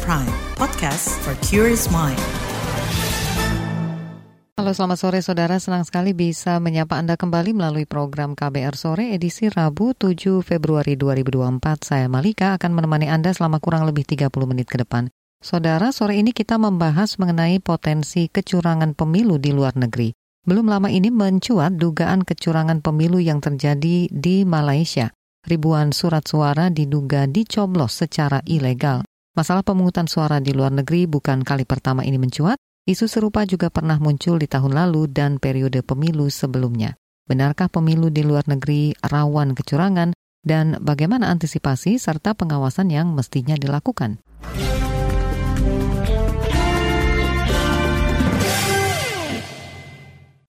Prime, 0.00 0.32
podcast 0.56 1.12
for 1.20 1.36
curious 1.44 1.92
mind. 1.92 2.16
Halo 4.56 4.72
selamat 4.72 4.96
sore 4.96 5.20
saudara, 5.20 5.60
senang 5.60 5.84
sekali 5.84 6.16
bisa 6.16 6.56
menyapa 6.64 6.96
Anda 6.96 7.20
kembali 7.20 7.52
melalui 7.52 7.84
program 7.84 8.32
KBR 8.32 8.72
Sore 8.72 9.12
edisi 9.12 9.52
Rabu 9.52 9.92
7 9.92 10.40
Februari 10.40 10.96
2024. 10.96 11.84
Saya 11.84 12.08
Malika 12.08 12.56
akan 12.56 12.72
menemani 12.72 13.12
Anda 13.12 13.36
selama 13.36 13.60
kurang 13.60 13.84
lebih 13.84 14.08
30 14.08 14.32
menit 14.48 14.72
ke 14.72 14.80
depan. 14.80 15.12
Saudara, 15.44 15.92
sore 15.92 16.16
ini 16.16 16.32
kita 16.32 16.56
membahas 16.56 17.20
mengenai 17.20 17.60
potensi 17.60 18.32
kecurangan 18.32 18.96
pemilu 18.96 19.36
di 19.36 19.52
luar 19.52 19.76
negeri. 19.76 20.08
Belum 20.40 20.72
lama 20.72 20.88
ini 20.88 21.12
mencuat 21.12 21.76
dugaan 21.76 22.24
kecurangan 22.24 22.80
pemilu 22.80 23.20
yang 23.20 23.44
terjadi 23.44 24.08
di 24.08 24.48
Malaysia. 24.48 25.12
Ribuan 25.44 25.92
surat 25.92 26.24
suara 26.24 26.72
diduga 26.72 27.28
dicoblos 27.28 27.92
secara 27.92 28.40
ilegal. 28.48 29.04
Masalah 29.32 29.64
pemungutan 29.64 30.04
suara 30.04 30.44
di 30.44 30.52
luar 30.52 30.76
negeri 30.76 31.08
bukan 31.08 31.40
kali 31.40 31.64
pertama 31.64 32.04
ini 32.04 32.20
mencuat, 32.20 32.60
Isu 32.82 33.06
serupa 33.06 33.46
juga 33.46 33.70
pernah 33.70 33.94
muncul 34.02 34.42
di 34.42 34.50
tahun 34.50 34.74
lalu 34.74 35.06
dan 35.06 35.38
periode 35.38 35.86
pemilu 35.86 36.26
sebelumnya. 36.26 36.98
Benarkah 37.30 37.70
pemilu 37.70 38.10
di 38.10 38.26
luar 38.26 38.42
negeri 38.50 38.90
rawan 38.98 39.54
kecurangan 39.54 40.10
dan 40.42 40.82
bagaimana 40.82 41.30
antisipasi 41.30 42.02
serta 42.02 42.34
pengawasan 42.34 42.90
yang 42.90 43.14
mestinya 43.14 43.54
dilakukan? 43.54 44.18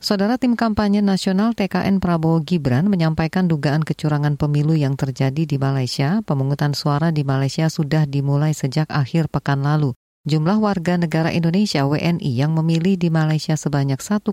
Saudara 0.04 0.36
tim 0.36 0.60
kampanye 0.60 1.00
nasional 1.00 1.56
TKN 1.56 2.04
Prabowo 2.04 2.44
Gibran 2.44 2.92
menyampaikan 2.92 3.48
dugaan 3.48 3.88
kecurangan 3.88 4.36
pemilu 4.36 4.76
yang 4.76 5.00
terjadi 5.00 5.48
di 5.48 5.56
Malaysia. 5.56 6.20
Pemungutan 6.28 6.76
suara 6.76 7.16
di 7.16 7.24
Malaysia 7.24 7.72
sudah 7.72 8.04
dimulai 8.04 8.52
sejak 8.52 8.92
akhir 8.92 9.32
pekan 9.32 9.64
lalu. 9.64 9.96
Jumlah 10.28 10.60
warga 10.60 11.00
negara 11.00 11.32
Indonesia 11.32 11.88
WNI 11.88 12.20
yang 12.20 12.52
memilih 12.52 13.00
di 13.00 13.08
Malaysia 13.08 13.56
sebanyak 13.56 14.04
1,7 14.04 14.28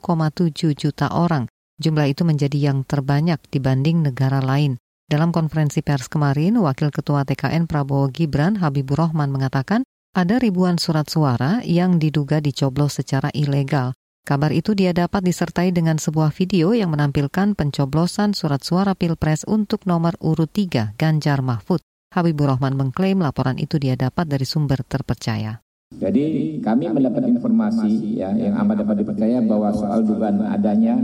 juta 0.74 1.06
orang. 1.06 1.46
Jumlah 1.78 2.18
itu 2.18 2.26
menjadi 2.26 2.58
yang 2.74 2.82
terbanyak 2.82 3.38
dibanding 3.54 4.02
negara 4.02 4.42
lain. 4.42 4.74
Dalam 5.06 5.30
konferensi 5.30 5.86
pers 5.86 6.10
kemarin, 6.10 6.58
Wakil 6.58 6.90
Ketua 6.90 7.22
TKN 7.22 7.70
Prabowo 7.70 8.10
Gibran 8.10 8.58
Habibur 8.58 9.06
Rahman 9.06 9.30
mengatakan 9.30 9.86
ada 10.18 10.42
ribuan 10.42 10.82
surat 10.82 11.06
suara 11.06 11.62
yang 11.62 12.02
diduga 12.02 12.42
dicoblos 12.42 12.98
secara 12.98 13.30
ilegal. 13.30 13.94
Kabar 14.20 14.52
itu 14.52 14.76
dia 14.76 14.92
dapat 14.92 15.24
disertai 15.24 15.72
dengan 15.72 15.96
sebuah 15.96 16.28
video 16.36 16.76
yang 16.76 16.92
menampilkan 16.92 17.56
pencoblosan 17.56 18.36
surat 18.36 18.60
suara 18.60 18.92
Pilpres 18.92 19.48
untuk 19.48 19.88
nomor 19.88 20.12
urut 20.20 20.52
3 20.52 21.00
Ganjar 21.00 21.40
Mahfud. 21.40 21.80
Habibur 22.12 22.52
Rahman 22.52 22.76
mengklaim 22.76 23.24
laporan 23.24 23.56
itu 23.56 23.80
dia 23.80 23.96
dapat 23.96 24.28
dari 24.28 24.44
sumber 24.44 24.84
terpercaya. 24.84 25.64
Jadi 25.96 26.58
kami 26.60 26.92
mendapat 26.92 27.32
informasi 27.32 28.20
ya 28.20 28.30
yang 28.36 28.60
amat 28.60 28.84
dapat 28.84 29.02
dipercaya 29.02 29.40
bahwa 29.40 29.72
soal 29.72 30.04
dugaan 30.04 30.44
adanya 30.46 31.00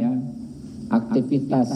aktivitas 0.93 1.73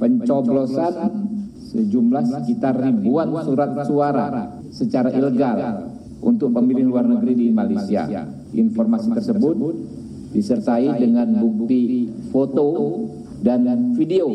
pencoblosan 0.00 1.28
sejumlah 1.70 2.24
sekitar 2.40 2.74
ribuan 2.80 3.30
surat 3.44 3.76
suara 3.86 4.58
secara 4.72 5.12
ilegal 5.12 5.92
untuk 6.24 6.50
pemilih 6.50 6.88
luar 6.88 7.06
negeri 7.06 7.36
di 7.36 7.46
Malaysia. 7.52 8.08
Informasi 8.50 9.14
tersebut 9.14 9.54
disertai 10.30 10.94
dengan 10.98 11.28
bukti 11.42 12.06
foto 12.30 12.68
dan 13.42 13.94
video 13.96 14.30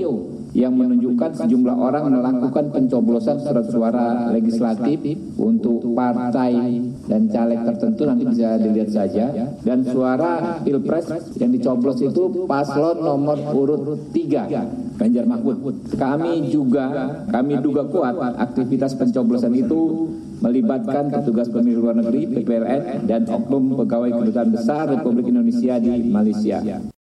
yang 0.56 0.72
menunjukkan 0.80 1.36
sejumlah 1.36 1.76
orang 1.76 2.16
melakukan 2.16 2.72
pencoblosan 2.72 3.44
surat 3.44 3.68
suara 3.68 4.32
legislatif 4.32 5.04
untuk 5.36 5.84
partai 5.92 6.80
dan 7.06 7.30
caleg 7.30 7.62
tertentu 7.62 8.02
nanti 8.10 8.24
bisa 8.26 8.58
dilihat 8.58 8.90
saja 8.90 9.26
dan 9.62 9.80
suara 9.86 10.62
pilpres 10.66 11.06
yang 11.38 11.54
dicoblos 11.54 12.02
itu 12.02 12.50
paslon 12.50 12.98
nomor 13.02 13.38
urut 13.54 14.10
3 14.10 14.96
Ganjar 14.96 15.28
Mahfud. 15.28 15.92
Kami 16.00 16.48
juga 16.48 16.88
kami 17.28 17.60
duga 17.60 17.84
kuat 17.84 18.16
aktivitas 18.40 18.96
pencoblosan 18.96 19.52
itu 19.52 20.08
melibatkan 20.40 21.12
petugas 21.12 21.52
pemilu 21.52 21.88
luar 21.88 22.00
negeri 22.00 22.28
PPLN 22.32 23.04
dan 23.08 23.28
oknum 23.28 23.76
pegawai 23.76 24.24
kedutaan 24.24 24.50
besar 24.56 24.88
Republik 24.88 25.28
Indonesia 25.28 25.76
di 25.80 25.92
Malaysia. 26.08 26.60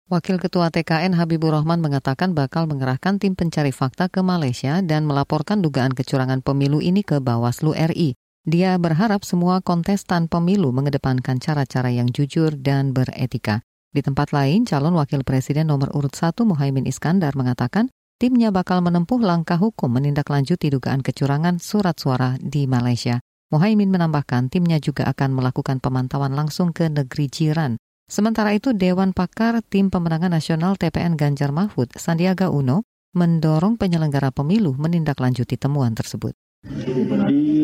Wakil 0.07 0.39
Ketua 0.39 0.71
TKN 0.71 1.19
Habibur 1.19 1.51
Rahman 1.51 1.83
mengatakan 1.83 2.31
bakal 2.31 2.63
mengerahkan 2.63 3.19
tim 3.19 3.35
pencari 3.35 3.75
fakta 3.75 4.07
ke 4.07 4.23
Malaysia 4.23 4.79
dan 4.79 5.03
melaporkan 5.03 5.59
dugaan 5.59 5.91
kecurangan 5.91 6.39
pemilu 6.39 6.79
ini 6.79 7.03
ke 7.03 7.19
Bawaslu 7.19 7.75
RI. 7.75 8.15
Dia 8.47 8.79
berharap 8.79 9.27
semua 9.27 9.59
kontestan 9.59 10.31
pemilu 10.31 10.71
mengedepankan 10.71 11.35
cara-cara 11.43 11.91
yang 11.91 12.07
jujur 12.07 12.55
dan 12.55 12.95
beretika. 12.95 13.59
Di 13.91 13.99
tempat 13.99 14.31
lain, 14.31 14.63
calon 14.63 14.95
wakil 14.95 15.27
presiden 15.27 15.67
nomor 15.67 15.91
urut 15.91 16.15
1 16.15 16.31
Muhaimin 16.47 16.87
Iskandar 16.87 17.35
mengatakan 17.35 17.91
timnya 18.15 18.55
bakal 18.55 18.79
menempuh 18.79 19.19
langkah 19.19 19.59
hukum 19.59 19.91
menindaklanjuti 19.91 20.71
dugaan 20.71 21.03
kecurangan 21.03 21.59
surat 21.59 21.99
suara 21.99 22.39
di 22.39 22.63
Malaysia. 22.71 23.19
Muhaimin 23.51 23.91
menambahkan 23.91 24.47
timnya 24.47 24.79
juga 24.79 25.11
akan 25.11 25.35
melakukan 25.35 25.83
pemantauan 25.83 26.31
langsung 26.31 26.71
ke 26.71 26.87
negeri 26.87 27.27
jiran 27.27 27.75
Sementara 28.07 28.55
itu, 28.55 28.71
Dewan 28.71 29.11
Pakar 29.11 29.59
Tim 29.67 29.91
Pemenangan 29.91 30.31
Nasional 30.31 30.79
TPN 30.79 31.19
Ganjar 31.19 31.51
Mahfud, 31.51 31.91
Sandiaga 31.99 32.47
Uno, 32.47 32.87
mendorong 33.11 33.75
penyelenggara 33.75 34.31
pemilu 34.31 34.79
menindaklanjuti 34.79 35.59
temuan 35.59 35.91
tersebut. 35.91 36.31
Di 36.63 37.56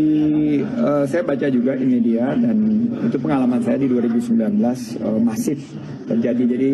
uh, 0.83 1.03
saya 1.07 1.23
baca 1.23 1.47
juga 1.47 1.73
di 1.79 1.85
media 1.87 2.35
dan 2.35 2.57
itu 3.07 3.17
pengalaman 3.17 3.63
saya 3.63 3.79
di 3.79 3.87
2019 3.87 4.59
uh, 4.99 5.19
masif 5.23 5.59
terjadi. 6.05 6.43
Jadi 6.43 6.71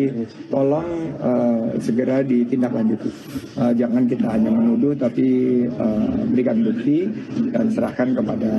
tolong 0.50 1.14
uh, 1.22 1.70
segera 1.78 2.26
ditindaklanjuti. 2.26 3.10
Uh, 3.54 3.72
jangan 3.78 4.04
kita 4.10 4.26
hanya 4.26 4.50
menuduh 4.50 4.92
tapi 4.98 5.62
uh, 5.78 6.26
berikan 6.34 6.66
bukti 6.66 7.06
dan 7.54 7.70
serahkan 7.70 8.18
kepada 8.18 8.52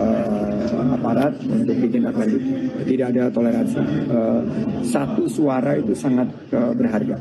uh, 0.00 0.94
aparat 0.96 1.32
untuk 1.44 1.76
ditindaklanjuti. 1.84 2.50
Tidak 2.88 3.06
ada 3.12 3.24
toleransi. 3.28 3.80
Uh, 4.08 4.42
satu 4.82 5.28
suara 5.28 5.76
itu 5.76 5.92
sangat 5.92 6.28
uh, 6.56 6.72
berharga. 6.72 7.20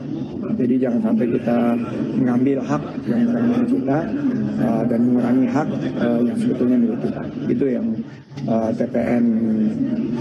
Jadi 0.53 0.75
jangan 0.79 1.01
sampai 1.01 1.25
kita 1.33 1.57
mengambil 2.17 2.57
hak 2.61 2.83
yang 3.09 3.21
mengambil 3.27 3.61
kita 3.65 3.97
uh, 4.61 4.83
dan 4.85 4.99
mengurangi 5.03 5.47
hak 5.49 5.67
uh, 5.99 6.19
yang 6.21 6.37
sebetulnya 6.37 6.77
milik 6.77 6.99
kita. 7.03 7.21
Itu 7.49 7.65
yang 7.67 7.87
uh, 8.45 8.69
TPN 8.73 9.25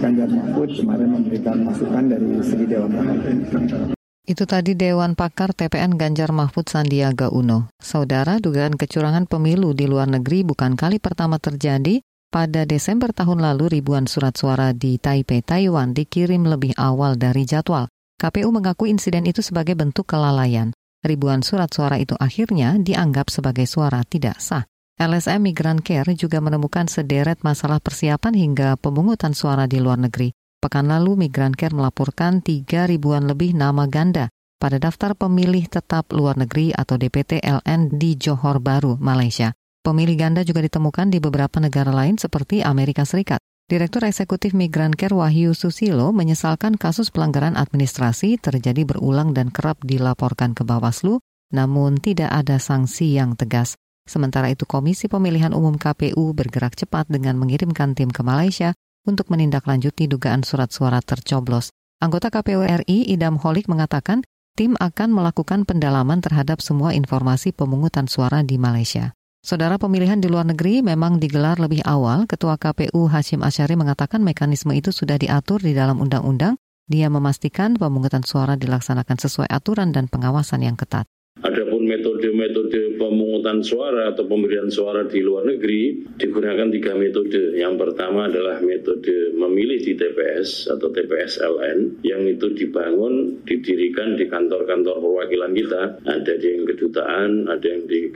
Ganjar 0.01 0.29
Mahfud 0.29 0.69
kemarin 0.75 1.09
memberikan 1.13 1.57
masukan 1.63 2.05
dari 2.11 2.29
segi 2.43 2.65
Dewan 2.67 2.91
Pakar. 2.93 3.97
Itu 4.23 4.47
tadi 4.47 4.79
Dewan 4.79 5.19
Pakar 5.19 5.51
TPN 5.51 5.99
Ganjar 5.99 6.31
Mahfud 6.31 6.71
Sandiaga 6.71 7.27
Uno. 7.35 7.75
Saudara, 7.83 8.39
dugaan 8.39 8.79
kecurangan 8.79 9.27
pemilu 9.27 9.75
di 9.75 9.91
luar 9.91 10.07
negeri 10.07 10.47
bukan 10.47 10.79
kali 10.79 11.03
pertama 11.03 11.43
terjadi. 11.43 11.99
Pada 12.33 12.65
Desember 12.65 13.13
tahun 13.13 13.45
lalu, 13.45 13.77
ribuan 13.77 14.09
surat 14.09 14.33
suara 14.33 14.73
di 14.73 14.97
Taipei, 14.97 15.45
Taiwan 15.45 15.93
dikirim 15.93 16.49
lebih 16.49 16.73
awal 16.81 17.21
dari 17.21 17.45
jadwal. 17.45 17.93
KPU 18.23 18.55
mengaku 18.55 18.87
insiden 18.87 19.27
itu 19.27 19.43
sebagai 19.43 19.75
bentuk 19.75 20.07
kelalaian. 20.07 20.71
Ribuan 21.03 21.43
surat 21.43 21.67
suara 21.75 21.99
itu 21.99 22.15
akhirnya 22.15 22.79
dianggap 22.79 23.27
sebagai 23.27 23.67
suara 23.67 24.07
tidak 24.07 24.39
sah. 24.39 24.63
LSM 24.95 25.43
Migran 25.43 25.83
Care 25.83 26.15
juga 26.15 26.39
menemukan 26.39 26.87
sederet 26.87 27.43
masalah 27.43 27.83
persiapan 27.83 28.31
hingga 28.39 28.79
pemungutan 28.79 29.35
suara 29.35 29.67
di 29.67 29.83
luar 29.83 29.99
negeri. 29.99 30.31
Pekan 30.63 30.87
lalu, 30.87 31.19
Migran 31.27 31.51
Care 31.51 31.75
melaporkan 31.75 32.39
3 32.39 32.87
ribuan 32.87 33.27
lebih 33.27 33.59
nama 33.59 33.91
ganda 33.91 34.31
pada 34.63 34.79
daftar 34.79 35.19
pemilih 35.19 35.67
tetap 35.67 36.15
luar 36.15 36.39
negeri 36.39 36.71
atau 36.71 36.95
DPT 36.95 37.43
LN 37.43 37.99
di 37.99 38.15
Johor 38.15 38.63
Baru, 38.63 39.03
Malaysia. 39.03 39.51
Pemilih 39.83 40.15
ganda 40.15 40.47
juga 40.47 40.63
ditemukan 40.63 41.11
di 41.11 41.19
beberapa 41.19 41.59
negara 41.59 41.91
lain 41.91 42.15
seperti 42.15 42.63
Amerika 42.63 43.03
Serikat. 43.03 43.43
Direktur 43.73 44.05
Eksekutif 44.05 44.53
Migran 44.53 44.93
Care 44.93 45.17
Wahyu 45.17 45.57
Susilo 45.57 46.13
menyesalkan 46.13 46.77
kasus 46.77 47.09
pelanggaran 47.09 47.57
administrasi 47.57 48.37
terjadi 48.37 48.85
berulang 48.85 49.33
dan 49.33 49.49
kerap 49.49 49.81
dilaporkan 49.81 50.53
ke 50.53 50.61
Bawaslu, 50.61 51.25
namun 51.57 51.97
tidak 51.97 52.29
ada 52.37 52.61
sanksi 52.61 53.17
yang 53.17 53.33
tegas. 53.33 53.81
Sementara 54.05 54.53
itu 54.53 54.69
Komisi 54.69 55.09
Pemilihan 55.09 55.57
Umum 55.57 55.81
KPU 55.81 56.37
bergerak 56.37 56.77
cepat 56.77 57.09
dengan 57.09 57.41
mengirimkan 57.41 57.97
tim 57.97 58.13
ke 58.13 58.21
Malaysia 58.21 58.77
untuk 59.09 59.33
menindaklanjuti 59.33 60.05
dugaan 60.05 60.45
surat 60.45 60.69
suara 60.69 61.01
tercoblos. 61.01 61.73
Anggota 61.97 62.29
KPU 62.29 62.69
RI 62.85 63.09
Idam 63.09 63.41
Holik 63.41 63.73
mengatakan 63.73 64.21
tim 64.53 64.77
akan 64.77 65.17
melakukan 65.17 65.65
pendalaman 65.65 66.21
terhadap 66.21 66.61
semua 66.61 66.93
informasi 66.93 67.57
pemungutan 67.57 68.05
suara 68.05 68.45
di 68.45 68.61
Malaysia. 68.61 69.17
Saudara 69.43 69.75
pemilihan 69.75 70.23
di 70.23 70.31
luar 70.31 70.47
negeri 70.47 70.87
memang 70.87 71.19
digelar 71.19 71.59
lebih 71.59 71.83
awal. 71.83 72.31
Ketua 72.31 72.55
KPU 72.55 73.11
Hashim 73.11 73.43
Asyari 73.43 73.75
mengatakan 73.75 74.23
mekanisme 74.23 74.71
itu 74.71 74.95
sudah 74.95 75.19
diatur 75.19 75.59
di 75.59 75.75
dalam 75.75 75.99
undang-undang. 75.99 76.55
Dia 76.87 77.11
memastikan 77.11 77.75
pemungutan 77.75 78.23
suara 78.23 78.55
dilaksanakan 78.55 79.19
sesuai 79.19 79.51
aturan 79.51 79.91
dan 79.91 80.07
pengawasan 80.07 80.63
yang 80.63 80.79
ketat. 80.79 81.11
Adapun 81.43 81.91
metode-metode 81.91 83.01
pemungutan 83.03 83.67
suara 83.67 84.15
atau 84.15 84.31
pemberian 84.31 84.71
suara 84.71 85.09
di 85.11 85.19
luar 85.25 85.49
negeri 85.51 86.07
digunakan 86.15 86.71
tiga 86.71 86.95
metode. 86.95 87.59
Yang 87.59 87.83
pertama 87.83 88.31
adalah 88.31 88.63
metode 88.63 89.35
memilih 89.35 89.83
di 89.83 89.99
TPS 89.99 90.71
atau 90.71 90.95
TPS 90.95 91.43
LN 91.43 92.05
yang 92.07 92.29
itu 92.31 92.47
dibangun, 92.55 93.43
didirikan 93.43 94.15
di 94.15 94.31
kantor-kantor 94.31 95.03
perwakilan 95.03 95.51
kita. 95.57 95.83
Ada 96.07 96.39
yang 96.39 96.63
kedutaan, 96.63 97.51
ada 97.51 97.67
yang 97.67 97.91
di 97.91 98.15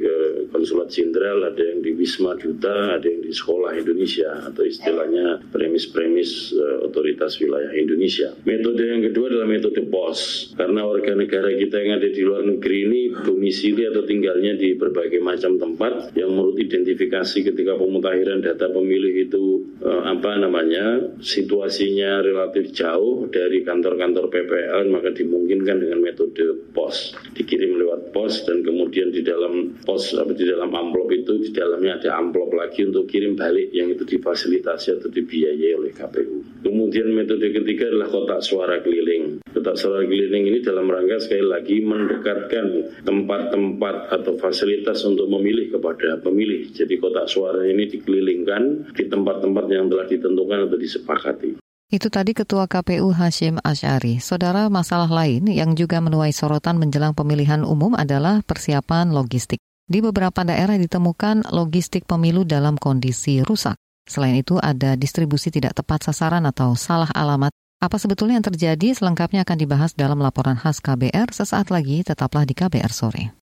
konsulat 0.55 0.93
jenderal, 0.95 1.41
ada 1.51 1.61
yang 1.67 1.83
di 1.83 1.99
Wisma 1.99 2.39
Duta, 2.39 3.01
ada 3.01 3.07
yang 3.11 3.27
di 3.27 3.35
sekolah 3.35 3.75
Indonesia 3.75 4.45
atau 4.45 4.63
istilahnya 4.63 5.41
premis-premis 5.51 6.55
uh, 6.55 6.87
otoritas 6.87 7.43
wilayah 7.43 7.75
Indonesia. 7.75 8.39
Metode 8.47 8.87
yang 8.87 9.03
kedua 9.03 9.35
adalah 9.35 9.49
metode 9.51 9.83
POS 9.89 10.53
karena 10.55 10.87
warga 10.87 11.13
negara 11.19 11.51
kita 11.51 11.77
yang 11.83 11.99
ada 11.99 12.09
di 12.13 12.23
luar 12.23 12.47
negeri 12.47 12.79
ini 12.87 13.06
domisili 13.13 13.87
atau 13.87 14.03
tinggalnya 14.03 14.57
di 14.57 14.75
berbagai 14.75 15.21
macam 15.23 15.59
tempat 15.59 16.15
yang 16.19 16.33
menurut 16.33 16.57
identifikasi 16.59 17.39
ketika 17.43 17.77
pemutakhiran 17.77 18.43
data 18.43 18.71
pemilih 18.73 19.29
itu 19.29 19.45
eh, 19.83 20.03
apa 20.07 20.39
namanya 20.41 21.17
situasinya 21.21 22.25
relatif 22.25 22.73
jauh 22.73 23.29
dari 23.29 23.63
kantor-kantor 23.63 24.31
PPL 24.33 24.89
maka 24.91 25.13
dimungkinkan 25.13 25.83
dengan 25.83 26.01
metode 26.03 26.67
pos 26.73 27.15
dikirim 27.37 27.79
lewat 27.79 28.11
pos 28.11 28.43
dan 28.49 28.65
kemudian 28.65 29.13
di 29.13 29.23
dalam 29.23 29.77
pos 29.85 30.17
apa 30.17 30.33
di 30.33 30.45
dalam 30.49 30.73
amplop 30.73 31.09
itu 31.13 31.39
di 31.43 31.51
dalamnya 31.53 32.01
ada 32.01 32.19
amplop 32.21 32.53
lagi 32.57 32.87
untuk 32.89 33.07
kirim 33.07 33.37
balik 33.37 33.71
yang 33.71 33.93
itu 33.93 34.03
difasilitasi 34.03 34.99
atau 35.01 35.09
dibiayai 35.13 35.73
oleh 35.77 35.93
KPU. 35.93 36.65
Kemudian 36.65 37.13
metode 37.13 37.53
ketiga 37.53 37.89
adalah 37.93 38.09
kotak 38.11 38.41
suara 38.43 38.77
keliling. 38.83 39.46
Kotak 39.57 39.73
suara 39.81 40.05
keliling 40.05 40.53
ini 40.53 40.61
dalam 40.61 40.85
rangka 40.85 41.17
sekali 41.17 41.49
lagi 41.49 41.81
mendekatkan 41.81 42.93
tempat-tempat 43.09 44.13
atau 44.13 44.37
fasilitas 44.37 45.01
untuk 45.09 45.33
memilih 45.33 45.73
kepada 45.73 46.21
pemilih. 46.21 46.77
Jadi 46.77 47.01
kotak 47.01 47.25
suara 47.25 47.65
ini 47.65 47.89
dikelilingkan 47.89 48.93
di 48.93 49.09
tempat-tempat 49.09 49.65
yang 49.73 49.89
telah 49.89 50.05
ditentukan 50.13 50.69
atau 50.69 50.77
disepakati. 50.77 51.51
Itu 51.89 52.13
tadi 52.13 52.37
Ketua 52.37 52.69
KPU 52.69 53.09
Hashim 53.17 53.57
Ash'ari. 53.65 54.21
Saudara, 54.21 54.69
masalah 54.69 55.09
lain 55.09 55.49
yang 55.49 55.73
juga 55.73 56.05
menuai 56.05 56.37
sorotan 56.37 56.77
menjelang 56.77 57.17
pemilihan 57.17 57.65
umum 57.65 57.97
adalah 57.97 58.45
persiapan 58.45 59.09
logistik. 59.09 59.57
Di 59.89 60.05
beberapa 60.05 60.45
daerah 60.45 60.77
ditemukan 60.77 61.49
logistik 61.49 62.05
pemilu 62.05 62.45
dalam 62.45 62.77
kondisi 62.77 63.41
rusak. 63.41 63.81
Selain 64.05 64.37
itu, 64.37 64.61
ada 64.61 65.01
distribusi 65.01 65.49
tidak 65.49 65.81
tepat 65.81 66.13
sasaran 66.13 66.45
atau 66.45 66.77
salah 66.77 67.09
alamat 67.17 67.57
apa 67.77 68.01
sebetulnya 68.01 68.41
yang 68.41 68.49
terjadi 68.49 68.97
selengkapnya 68.97 69.45
akan 69.45 69.59
dibahas 69.61 69.93
dalam 69.93 70.17
laporan 70.17 70.57
khas 70.57 70.81
KBR 70.81 71.29
sesaat 71.29 71.69
lagi, 71.69 72.01
tetaplah 72.01 72.49
di 72.49 72.57
KBR 72.57 72.89
sore. 72.89 73.37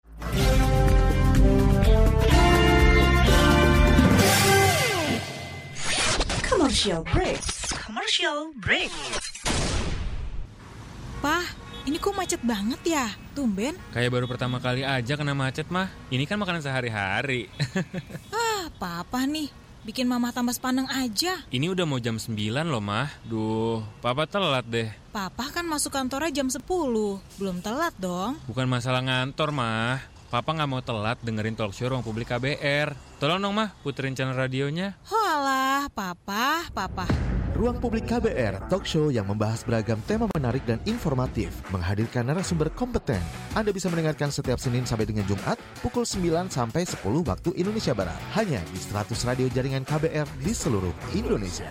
Commercial 6.43 7.07
break. 7.07 7.39
Commercial 7.79 8.51
break. 8.59 8.91
Pah, 11.23 11.47
ini 11.87 12.03
kok 12.03 12.19
macet 12.19 12.43
banget 12.43 12.81
ya? 12.83 13.07
Tumben. 13.39 13.79
Kayak 13.95 14.11
baru 14.19 14.27
pertama 14.27 14.59
kali 14.59 14.83
aja 14.83 15.15
kena 15.15 15.39
macet 15.39 15.71
mah. 15.71 15.87
Ini 16.11 16.27
kan 16.27 16.43
makanan 16.43 16.59
sehari-hari. 16.59 17.47
ah, 18.35 18.67
papa 18.83 19.31
nih 19.31 19.64
Bikin 19.85 20.09
mama 20.09 20.33
tambah 20.33 20.57
sepaneng 20.57 20.89
aja. 20.89 21.45
Ini 21.53 21.69
udah 21.69 21.85
mau 21.85 22.01
jam 22.01 22.17
9 22.17 22.33
loh, 22.65 22.81
Mah. 22.81 23.13
Duh, 23.29 23.85
papa 24.01 24.25
telat 24.25 24.65
deh. 24.65 24.89
Papa 25.13 25.53
kan 25.53 25.69
masuk 25.69 25.93
kantornya 25.93 26.41
jam 26.41 26.49
10. 26.49 26.65
Belum 27.37 27.61
telat 27.61 27.93
dong. 28.01 28.41
Bukan 28.49 28.65
masalah 28.65 29.05
ngantor, 29.05 29.53
Mah. 29.53 30.01
Papa 30.35 30.51
nggak 30.51 30.67
mau 30.67 30.83
telat 30.83 31.15
dengerin 31.23 31.55
talk 31.55 31.71
show 31.71 31.87
ruang 31.87 32.03
publik 32.03 32.27
KBR. 32.27 32.91
Tolong 33.23 33.39
dong, 33.39 33.55
Mah, 33.55 33.71
puterin 33.87 34.19
channel 34.19 34.35
radionya. 34.35 34.99
Hoalah, 35.07 35.87
Papa, 35.95 36.67
Papa. 36.75 37.07
Ruang 37.55 37.79
Publik 37.79 38.11
KBR, 38.11 38.67
talk 38.67 38.83
show 38.83 39.15
yang 39.15 39.31
membahas 39.31 39.63
beragam 39.63 40.03
tema 40.11 40.27
menarik 40.35 40.67
dan 40.67 40.83
informatif, 40.91 41.55
menghadirkan 41.71 42.27
narasumber 42.27 42.67
kompeten. 42.75 43.23
Anda 43.55 43.71
bisa 43.71 43.87
mendengarkan 43.87 44.35
setiap 44.35 44.59
Senin 44.59 44.83
sampai 44.83 45.07
dengan 45.07 45.23
Jumat, 45.31 45.55
pukul 45.79 46.03
9 46.03 46.51
sampai 46.51 46.83
10 46.83 46.99
waktu 47.23 47.55
Indonesia 47.55 47.95
Barat. 47.95 48.19
Hanya 48.35 48.59
di 48.75 48.79
100 48.83 49.15
radio 49.23 49.47
jaringan 49.47 49.87
KBR 49.87 50.27
di 50.43 50.51
seluruh 50.51 50.91
Indonesia. 51.15 51.71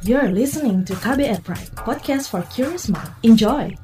You're 0.00 0.32
listening 0.32 0.88
to 0.88 0.96
KBR 0.96 1.44
Pride, 1.44 1.76
podcast 1.76 2.32
for 2.32 2.40
curious 2.48 2.88
mind. 2.88 3.04
Enjoy! 3.20 3.76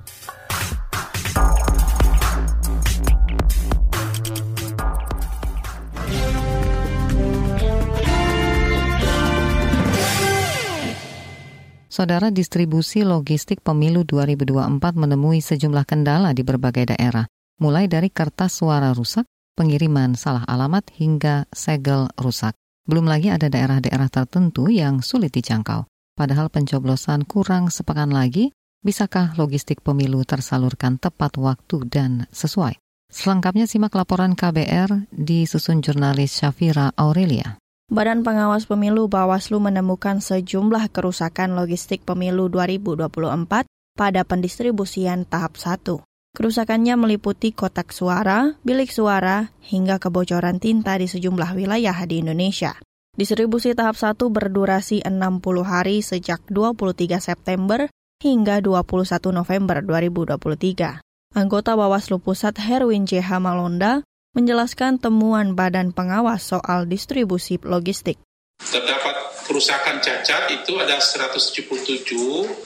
Saudara 11.93 12.33
distribusi 12.33 13.05
logistik 13.05 13.61
pemilu 13.61 14.09
2024 14.09 14.97
menemui 14.97 15.45
sejumlah 15.45 15.85
kendala 15.85 16.33
di 16.33 16.41
berbagai 16.41 16.97
daerah, 16.97 17.29
mulai 17.61 17.93
dari 17.93 18.09
kertas 18.09 18.65
suara 18.65 18.97
rusak, 18.97 19.29
pengiriman 19.53 20.17
salah 20.17 20.49
alamat 20.49 20.89
hingga 20.97 21.45
segel 21.53 22.09
rusak. 22.17 22.57
Belum 22.89 23.05
lagi 23.05 23.29
ada 23.29 23.53
daerah-daerah 23.53 24.09
tertentu 24.09 24.73
yang 24.73 25.05
sulit 25.05 25.37
dijangkau. 25.37 25.85
Padahal 26.17 26.49
pencoblosan 26.49 27.29
kurang 27.29 27.69
sepekan 27.69 28.09
lagi, 28.09 28.49
bisakah 28.81 29.37
logistik 29.37 29.85
pemilu 29.85 30.25
tersalurkan 30.25 30.97
tepat 30.97 31.37
waktu 31.37 31.85
dan 31.85 32.25
sesuai? 32.33 32.81
Selengkapnya 33.13 33.69
simak 33.69 33.93
laporan 33.93 34.33
KBR 34.33 35.13
disusun 35.13 35.85
jurnalis 35.85 36.33
Syafira 36.41 36.97
Aurelia. 36.97 37.61
Badan 37.93 38.25
Pengawas 38.25 38.65
Pemilu 38.65 39.13
Bawaslu 39.13 39.61
menemukan 39.61 40.25
sejumlah 40.25 40.89
kerusakan 40.89 41.53
logistik 41.53 42.03
pemilu 42.09 42.49
2024 42.49 43.69
pada 43.95 44.21
pendistribusian 44.25 45.29
tahap 45.29 45.61
1. 45.61 46.01
Kerusakannya 46.33 46.97
meliputi 46.97 47.53
kotak 47.53 47.93
suara, 47.93 48.57
bilik 48.65 48.89
suara, 48.89 49.53
hingga 49.69 50.01
kebocoran 50.01 50.65
tinta 50.65 50.97
di 50.97 51.13
sejumlah 51.13 51.53
wilayah 51.53 51.97
di 52.09 52.25
Indonesia. 52.25 52.73
Distribusi 53.17 53.73
tahap 53.73 53.97
1 53.97 54.29
berdurasi 54.29 55.01
60 55.01 55.41
hari 55.65 56.05
sejak 56.05 56.45
23 56.53 57.17
September 57.17 57.89
hingga 58.21 58.61
21 58.61 59.33
November 59.33 59.81
2023. 59.81 61.01
Anggota 61.33 61.73
Bawaslu 61.73 62.21
Pusat 62.21 62.61
Herwin 62.61 63.09
JH 63.09 63.41
Malonda 63.41 64.05
menjelaskan 64.37 65.01
temuan 65.01 65.56
Badan 65.56 65.96
Pengawas 65.96 66.44
soal 66.44 66.85
distribusi 66.85 67.56
logistik. 67.65 68.20
Terdapat 68.56 69.46
kerusakan 69.46 70.03
cacat 70.03 70.51
itu 70.51 70.75
ada 70.81 70.98
177 70.98 72.03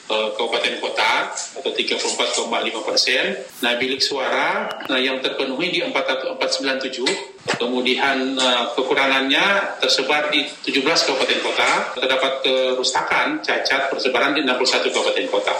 uh, 0.08 0.32
kabupaten 0.32 0.74
kota 0.80 1.28
atau 1.60 1.70
34,5 1.70 2.88
persen. 2.88 3.36
Nah 3.60 3.76
bilik 3.76 4.00
suara 4.00 4.66
nah, 4.88 4.96
yang 4.96 5.20
terpenuhi 5.20 5.70
di 5.70 5.78
4497. 5.84 7.60
Kemudian 7.60 8.38
uh, 8.38 8.72
kekurangannya 8.74 9.76
tersebar 9.78 10.32
di 10.32 10.48
17 10.48 10.82
kabupaten 10.82 11.40
kota. 11.44 11.70
Terdapat 12.00 12.32
kerusakan 12.42 13.44
cacat 13.44 13.92
persebaran 13.92 14.34
di 14.34 14.42
61 14.42 14.90
kabupaten 14.90 15.26
kota. 15.28 15.54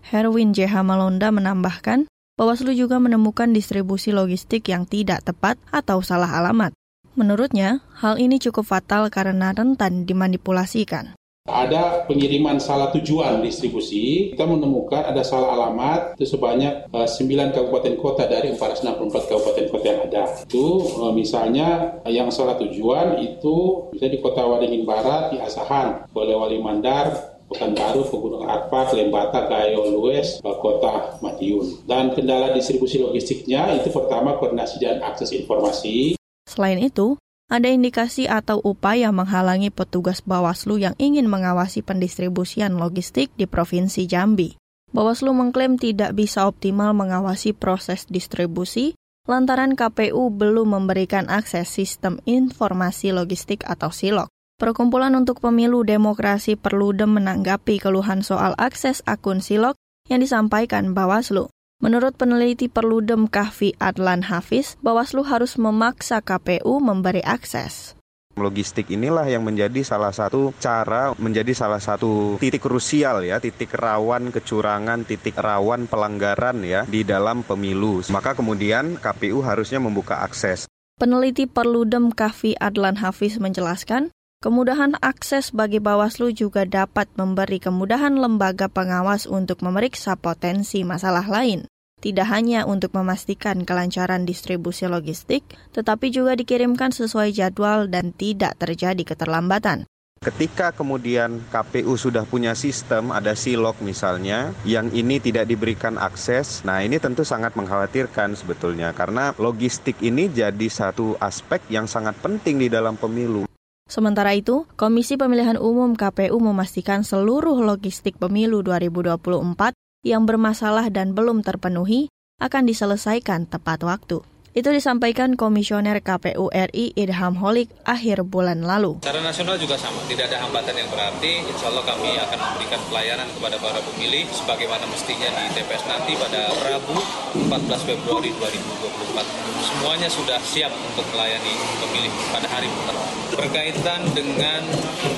Herwin 0.00 0.56
JH 0.56 0.80
Malonda 0.82 1.30
menambahkan, 1.30 2.10
Bawaslu 2.40 2.72
juga 2.72 2.96
menemukan 2.96 3.52
distribusi 3.52 4.16
logistik 4.16 4.64
yang 4.72 4.88
tidak 4.88 5.20
tepat 5.28 5.60
atau 5.68 6.00
salah 6.00 6.40
alamat. 6.40 6.72
Menurutnya, 7.18 7.82
hal 7.98 8.22
ini 8.22 8.38
cukup 8.38 8.70
fatal 8.70 9.10
karena 9.10 9.50
rentan 9.50 10.06
dimanipulasikan. 10.06 11.18
Ada 11.50 12.06
pengiriman 12.06 12.62
salah 12.62 12.94
tujuan 12.94 13.42
distribusi, 13.42 14.30
kita 14.30 14.46
menemukan 14.46 15.02
ada 15.02 15.24
salah 15.26 15.58
alamat 15.58 16.14
itu 16.14 16.36
sebanyak 16.36 16.86
uh, 16.94 17.02
eh, 17.02 17.08
9 17.10 17.56
kabupaten 17.56 17.94
kota 17.98 18.28
dari 18.30 18.54
464 18.54 19.26
kabupaten 19.26 19.66
kota 19.72 19.86
yang 19.88 20.00
ada. 20.06 20.22
Itu 20.46 20.84
uh, 21.00 21.10
misalnya 21.10 21.98
yang 22.06 22.30
salah 22.30 22.54
tujuan 22.60 23.18
itu 23.18 23.88
bisa 23.90 24.06
di 24.06 24.22
kota 24.22 24.46
Waringin 24.46 24.86
Barat, 24.86 25.34
di 25.34 25.42
Asahan, 25.42 26.06
Wali 26.14 26.60
Mandar, 26.62 27.40
Pekanbaru, 27.50 28.06
Pegunungan 28.06 28.46
Arfak, 28.46 28.94
Lembata, 28.94 29.50
Gayo, 29.50 29.90
Lues, 29.90 30.38
Kota 30.38 31.18
Madiun. 31.18 31.82
Dan 31.82 32.14
kendala 32.14 32.54
distribusi 32.54 33.02
logistiknya 33.02 33.74
itu 33.74 33.90
pertama 33.90 34.38
koordinasi 34.38 34.78
dan 34.78 35.02
akses 35.02 35.34
informasi. 35.34 36.19
Selain 36.50 36.82
itu, 36.82 37.14
ada 37.46 37.70
indikasi 37.70 38.26
atau 38.26 38.58
upaya 38.58 39.14
menghalangi 39.14 39.70
petugas 39.70 40.18
Bawaslu 40.18 40.82
yang 40.82 40.98
ingin 40.98 41.30
mengawasi 41.30 41.86
pendistribusian 41.86 42.74
logistik 42.74 43.30
di 43.38 43.46
Provinsi 43.46 44.10
Jambi. 44.10 44.58
Bawaslu 44.90 45.30
mengklaim 45.30 45.78
tidak 45.78 46.18
bisa 46.18 46.50
optimal 46.50 46.90
mengawasi 46.90 47.54
proses 47.54 48.10
distribusi 48.10 48.98
lantaran 49.30 49.78
KPU 49.78 50.34
belum 50.34 50.74
memberikan 50.74 51.30
akses 51.30 51.70
sistem 51.70 52.18
informasi 52.26 53.14
logistik 53.14 53.62
atau 53.62 53.94
SILOG. 53.94 54.26
Perkumpulan 54.58 55.14
untuk 55.14 55.38
Pemilu 55.38 55.86
Demokrasi 55.86 56.58
Perludem 56.58 57.14
menanggapi 57.14 57.78
keluhan 57.78 58.26
soal 58.26 58.58
akses 58.58 59.06
akun 59.06 59.38
Silok 59.38 59.78
yang 60.10 60.18
disampaikan 60.18 60.92
Bawaslu. 60.92 61.46
Menurut 61.80 62.12
peneliti 62.12 62.68
Perludem 62.68 63.24
Kahfi 63.24 63.72
Adlan 63.80 64.20
Hafiz, 64.28 64.76
Bawaslu 64.84 65.24
harus 65.24 65.56
memaksa 65.56 66.20
KPU 66.20 66.76
memberi 66.76 67.24
akses. 67.24 67.96
Logistik 68.36 68.92
inilah 68.92 69.24
yang 69.24 69.40
menjadi 69.40 69.80
salah 69.80 70.12
satu 70.12 70.52
cara, 70.60 71.16
menjadi 71.16 71.56
salah 71.56 71.80
satu 71.80 72.36
titik 72.36 72.68
krusial 72.68 73.24
ya, 73.24 73.40
titik 73.40 73.72
rawan 73.72 74.28
kecurangan, 74.28 75.08
titik 75.08 75.40
rawan 75.40 75.88
pelanggaran 75.88 76.60
ya 76.60 76.84
di 76.84 77.00
dalam 77.00 77.40
pemilu. 77.48 78.04
Maka 78.12 78.36
kemudian 78.36 79.00
KPU 79.00 79.40
harusnya 79.40 79.80
membuka 79.80 80.20
akses. 80.20 80.68
Peneliti 81.00 81.48
Perludem 81.48 82.12
Kafi 82.12 82.60
Adlan 82.60 83.00
Hafiz 83.00 83.40
menjelaskan, 83.40 84.12
kemudahan 84.44 85.00
akses 85.00 85.48
bagi 85.48 85.80
Bawaslu 85.80 86.36
juga 86.36 86.68
dapat 86.68 87.08
memberi 87.16 87.56
kemudahan 87.56 88.20
lembaga 88.20 88.68
pengawas 88.68 89.24
untuk 89.24 89.64
memeriksa 89.64 90.12
potensi 90.20 90.84
masalah 90.84 91.24
lain 91.24 91.69
tidak 92.00 92.26
hanya 92.32 92.64
untuk 92.64 92.96
memastikan 92.96 93.68
kelancaran 93.68 94.24
distribusi 94.24 94.88
logistik, 94.88 95.44
tetapi 95.76 96.08
juga 96.08 96.34
dikirimkan 96.34 96.90
sesuai 96.96 97.36
jadwal 97.36 97.86
dan 97.86 98.16
tidak 98.16 98.56
terjadi 98.56 99.04
keterlambatan. 99.04 99.84
Ketika 100.20 100.68
kemudian 100.76 101.40
KPU 101.48 101.96
sudah 101.96 102.28
punya 102.28 102.52
sistem, 102.52 103.08
ada 103.08 103.32
silok 103.32 103.80
misalnya, 103.80 104.52
yang 104.68 104.92
ini 104.92 105.16
tidak 105.16 105.48
diberikan 105.48 105.96
akses, 105.96 106.60
nah 106.60 106.84
ini 106.84 107.00
tentu 107.00 107.24
sangat 107.24 107.56
mengkhawatirkan 107.56 108.36
sebetulnya, 108.36 108.92
karena 108.92 109.32
logistik 109.40 109.96
ini 110.04 110.28
jadi 110.28 110.68
satu 110.68 111.16
aspek 111.24 111.64
yang 111.72 111.88
sangat 111.88 112.20
penting 112.20 112.60
di 112.60 112.68
dalam 112.68 113.00
pemilu. 113.00 113.48
Sementara 113.88 114.36
itu, 114.36 114.68
Komisi 114.76 115.16
Pemilihan 115.16 115.56
Umum 115.56 115.96
KPU 115.96 116.36
memastikan 116.36 117.00
seluruh 117.00 117.56
logistik 117.64 118.20
pemilu 118.20 118.60
2024 118.60 119.79
yang 120.00 120.24
bermasalah 120.24 120.88
dan 120.88 121.12
belum 121.12 121.44
terpenuhi 121.44 122.08
akan 122.40 122.64
diselesaikan 122.64 123.44
tepat 123.48 123.84
waktu. 123.84 124.24
Itu 124.50 124.74
disampaikan 124.74 125.38
Komisioner 125.38 126.02
KPU 126.02 126.50
RI 126.50 126.90
Idham 126.98 127.38
Holik 127.38 127.70
akhir 127.86 128.26
bulan 128.26 128.66
lalu. 128.66 128.98
Secara 128.98 129.22
nasional 129.22 129.54
juga 129.62 129.78
sama, 129.78 130.02
tidak 130.10 130.26
ada 130.26 130.42
hambatan 130.42 130.74
yang 130.74 130.90
berarti. 130.90 131.46
Insya 131.46 131.70
Allah 131.70 131.86
kami 131.86 132.18
akan 132.18 132.38
memberikan 132.50 132.80
pelayanan 132.90 133.30
kepada 133.30 133.56
para 133.62 133.78
pemilih 133.78 134.26
sebagaimana 134.34 134.82
mestinya 134.90 135.30
di 135.30 135.54
TPS 135.54 135.86
nanti 135.86 136.18
pada 136.18 136.50
Rabu 136.66 136.98
14 137.46 137.88
Februari 137.94 138.34
2024. 138.42 139.22
Semuanya 139.62 140.10
sudah 140.10 140.42
siap 140.42 140.74
untuk 140.74 141.06
melayani 141.14 141.54
pemilih 141.78 142.10
pada 142.34 142.50
hari 142.50 142.66
pertama. 142.74 143.06
Berkaitan 143.38 144.02
dengan 144.18 144.66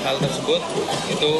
hal 0.05 0.21
tersebut, 0.21 0.61
itu 1.09 1.33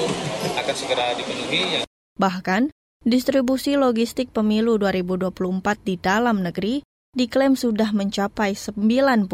akan 0.57 0.73
segera 0.73 1.13
dipenuhi. 1.13 1.85
Bahkan, 2.17 2.73
Distribusi 3.03 3.75
logistik 3.75 4.31
pemilu 4.31 4.79
2024 4.79 5.35
di 5.83 5.99
dalam 5.99 6.39
negeri 6.39 6.87
diklaim 7.11 7.59
sudah 7.59 7.91
mencapai 7.91 8.55
99 8.55 9.27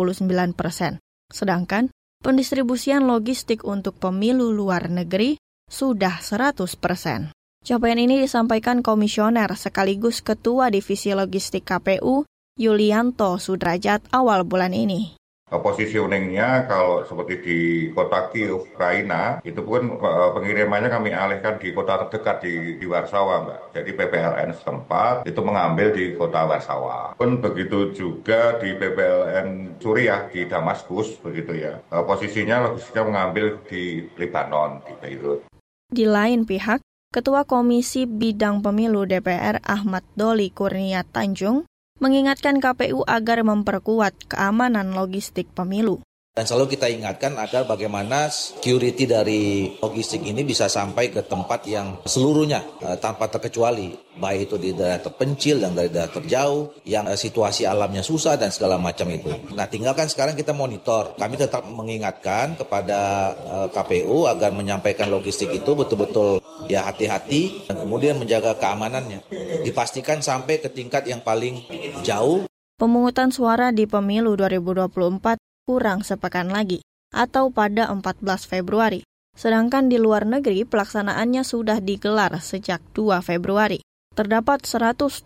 persen. 0.58 0.98
Sedangkan 1.30 1.94
pendistribusian 2.26 3.06
logistik 3.06 3.62
untuk 3.62 4.02
pemilu 4.02 4.50
luar 4.50 4.90
negeri 4.90 5.38
sudah 5.70 6.18
100 6.18 6.66
persen. 6.82 7.30
Capaian 7.62 8.02
ini 8.02 8.18
disampaikan 8.18 8.82
komisioner 8.82 9.54
sekaligus 9.54 10.26
Ketua 10.26 10.74
Divisi 10.74 11.14
Logistik 11.14 11.70
KPU, 11.70 12.26
Yulianto 12.58 13.38
Sudrajat 13.38 14.02
awal 14.10 14.50
bulan 14.50 14.74
ini 14.74 15.19
positioningnya 15.58 16.70
kalau 16.70 17.02
seperti 17.10 17.34
di 17.42 17.60
kota 17.90 18.30
Kiev, 18.30 18.70
Ukraina, 18.70 19.42
itu 19.42 19.66
pun 19.66 19.98
eh, 19.98 20.30
pengirimannya 20.38 20.94
kami 20.94 21.10
alihkan 21.10 21.58
di 21.58 21.74
kota 21.74 22.06
terdekat 22.06 22.46
di, 22.46 22.78
di 22.78 22.86
Warsawa, 22.86 23.50
Mbak. 23.50 23.62
Jadi 23.74 23.90
PPLN 23.98 24.50
setempat 24.54 25.26
itu 25.26 25.42
mengambil 25.42 25.90
di 25.90 26.14
kota 26.14 26.46
Warsawa. 26.46 27.18
Pun 27.18 27.42
begitu 27.42 27.90
juga 27.98 28.62
di 28.62 28.78
PPLN 28.78 29.82
Suriah 29.82 30.30
di 30.30 30.46
Damaskus, 30.46 31.18
begitu 31.26 31.58
ya. 31.58 31.82
Eh, 31.90 32.04
posisinya 32.06 32.70
logistiknya 32.70 33.04
mengambil 33.10 33.58
di 33.66 34.06
Lebanon, 34.22 34.86
di 34.86 34.94
Beirut. 35.02 35.50
Di 35.90 36.06
lain 36.06 36.46
pihak, 36.46 36.86
Ketua 37.10 37.42
Komisi 37.42 38.06
Bidang 38.06 38.62
Pemilu 38.62 39.02
DPR 39.10 39.58
Ahmad 39.66 40.06
Doli 40.14 40.54
Kurnia 40.54 41.02
Tanjung 41.02 41.66
mengingatkan 42.00 42.64
KPU 42.64 43.04
agar 43.06 43.44
memperkuat 43.44 44.16
keamanan 44.32 44.96
logistik 44.96 45.52
pemilu. 45.52 46.02
Dan 46.40 46.48
selalu 46.48 46.80
kita 46.80 46.88
ingatkan 46.88 47.36
agar 47.36 47.68
bagaimana 47.68 48.32
security 48.32 49.04
dari 49.04 49.76
logistik 49.84 50.24
ini 50.24 50.48
bisa 50.48 50.72
sampai 50.72 51.12
ke 51.12 51.20
tempat 51.28 51.68
yang 51.68 52.00
seluruhnya 52.08 52.64
uh, 52.80 52.96
tanpa 52.96 53.28
terkecuali. 53.28 53.92
Baik 54.16 54.48
itu 54.48 54.56
di 54.56 54.72
daerah 54.72 55.04
terpencil 55.04 55.60
dan 55.60 55.76
dari 55.76 55.92
daerah 55.92 56.08
terjauh, 56.08 56.80
yang 56.88 57.12
uh, 57.12 57.20
situasi 57.20 57.68
alamnya 57.68 58.00
susah 58.00 58.40
dan 58.40 58.56
segala 58.56 58.80
macam 58.80 59.12
itu. 59.12 59.28
Nah 59.52 59.68
tinggalkan 59.68 60.08
sekarang 60.08 60.40
kita 60.40 60.56
monitor. 60.56 61.12
Kami 61.20 61.36
tetap 61.36 61.68
mengingatkan 61.68 62.56
kepada 62.56 63.32
eh, 63.36 63.68
KPU 63.76 64.24
agar 64.32 64.56
menyampaikan 64.56 65.12
logistik 65.12 65.52
itu 65.52 65.76
betul-betul 65.76 66.40
ya 66.72 66.88
hati-hati 66.88 67.68
dan 67.68 67.84
kemudian 67.84 68.16
menjaga 68.16 68.56
keamanannya. 68.56 69.28
Dipastikan 69.68 70.24
sampai 70.24 70.64
ke 70.64 70.72
tingkat 70.72 71.04
yang 71.04 71.20
paling 71.20 71.60
jauh. 72.08 72.48
Pemungutan 72.80 73.28
suara 73.28 73.76
di 73.76 73.84
pemilu 73.84 74.40
2024 74.40 75.39
kurang 75.70 76.02
sepekan 76.02 76.50
lagi, 76.50 76.82
atau 77.14 77.54
pada 77.54 77.94
14 77.94 78.26
Februari. 78.50 79.06
Sedangkan 79.38 79.86
di 79.86 80.02
luar 80.02 80.26
negeri 80.26 80.66
pelaksanaannya 80.66 81.46
sudah 81.46 81.78
digelar 81.78 82.34
sejak 82.42 82.82
2 82.98 83.22
Februari. 83.22 83.86
Terdapat 84.18 84.66
129 84.66 85.22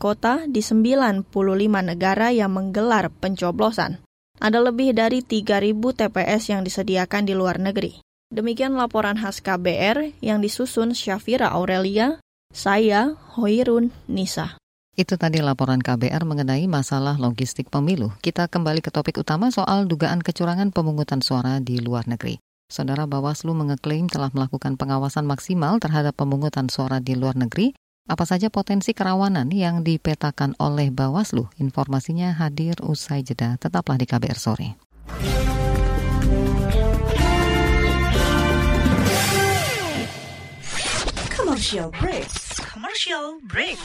kota 0.00 0.48
di 0.48 0.64
95 0.64 1.28
negara 1.84 2.32
yang 2.32 2.56
menggelar 2.56 3.12
pencoblosan. 3.12 4.00
Ada 4.40 4.64
lebih 4.64 4.96
dari 4.96 5.20
3.000 5.20 5.76
TPS 5.76 6.42
yang 6.48 6.64
disediakan 6.64 7.28
di 7.28 7.36
luar 7.36 7.60
negeri. 7.60 8.00
Demikian 8.32 8.74
laporan 8.74 9.20
khas 9.20 9.44
KBR 9.44 10.24
yang 10.24 10.40
disusun 10.40 10.96
Syafira 10.96 11.52
Aurelia, 11.52 12.18
saya 12.50 13.14
Hoirun 13.36 13.92
Nisa. 14.08 14.58
Itu 14.94 15.18
tadi 15.18 15.42
laporan 15.42 15.82
KBR 15.82 16.22
mengenai 16.22 16.70
masalah 16.70 17.18
logistik 17.18 17.66
pemilu. 17.66 18.14
Kita 18.22 18.46
kembali 18.46 18.78
ke 18.78 18.94
topik 18.94 19.18
utama 19.18 19.50
soal 19.50 19.90
dugaan 19.90 20.22
kecurangan 20.22 20.70
pemungutan 20.70 21.18
suara 21.18 21.58
di 21.58 21.82
luar 21.82 22.06
negeri. 22.06 22.38
Saudara 22.70 23.02
Bawaslu 23.02 23.58
mengeklaim 23.58 24.06
telah 24.06 24.30
melakukan 24.30 24.78
pengawasan 24.78 25.26
maksimal 25.26 25.82
terhadap 25.82 26.14
pemungutan 26.14 26.70
suara 26.70 27.02
di 27.02 27.18
luar 27.18 27.34
negeri. 27.34 27.74
Apa 28.06 28.22
saja 28.22 28.54
potensi 28.54 28.94
kerawanan 28.94 29.50
yang 29.50 29.82
dipetakan 29.82 30.54
oleh 30.62 30.94
Bawaslu? 30.94 31.50
Informasinya 31.58 32.30
hadir 32.30 32.78
usai 32.78 33.26
jeda. 33.26 33.58
Tetaplah 33.58 33.98
di 33.98 34.06
KBR 34.06 34.38
sore. 34.38 34.78
Commercial 41.34 41.90
break. 41.98 42.30
Commercial 42.62 43.42
break. 43.50 43.78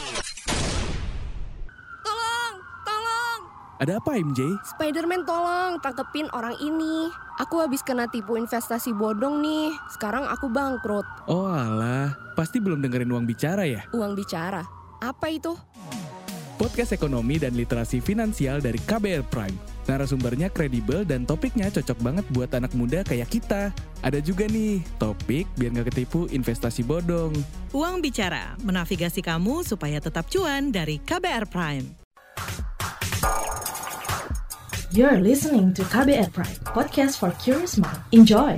Ada 3.80 3.96
apa 3.96 4.20
MJ? 4.20 4.44
Spiderman 4.76 5.24
tolong 5.24 5.80
tangkepin 5.80 6.28
orang 6.36 6.52
ini. 6.60 7.08
Aku 7.40 7.64
habis 7.64 7.80
kena 7.80 8.12
tipu 8.12 8.36
investasi 8.36 8.92
bodong 8.92 9.40
nih. 9.40 9.72
Sekarang 9.88 10.28
aku 10.28 10.52
bangkrut. 10.52 11.08
Oh 11.32 11.48
alah, 11.48 12.12
pasti 12.36 12.60
belum 12.60 12.84
dengerin 12.84 13.08
uang 13.08 13.24
bicara 13.24 13.64
ya? 13.64 13.88
Uang 13.96 14.20
bicara? 14.20 14.68
Apa 15.00 15.32
itu? 15.32 15.56
Podcast 16.60 16.92
ekonomi 16.92 17.40
dan 17.40 17.56
literasi 17.56 18.04
finansial 18.04 18.60
dari 18.60 18.84
KBR 18.84 19.24
Prime. 19.32 19.56
Narasumbernya 19.88 20.52
kredibel 20.52 21.08
dan 21.08 21.24
topiknya 21.24 21.72
cocok 21.72 22.04
banget 22.04 22.28
buat 22.36 22.52
anak 22.52 22.76
muda 22.76 23.00
kayak 23.08 23.32
kita. 23.32 23.72
Ada 24.04 24.20
juga 24.20 24.44
nih, 24.52 24.84
topik 25.00 25.48
biar 25.56 25.80
nggak 25.80 25.96
ketipu 25.96 26.28
investasi 26.28 26.84
bodong. 26.84 27.32
Uang 27.72 28.04
Bicara, 28.04 28.60
menavigasi 28.60 29.24
kamu 29.24 29.64
supaya 29.64 30.04
tetap 30.04 30.28
cuan 30.28 30.68
dari 30.68 31.00
KBR 31.00 31.48
Prime. 31.48 31.88
You're 34.90 35.22
listening 35.22 35.78
to 35.78 35.86
KBR 35.86 36.34
Pride, 36.34 36.66
podcast 36.66 37.22
for 37.22 37.30
curious 37.38 37.78
mind. 37.78 38.02
Enjoy! 38.10 38.58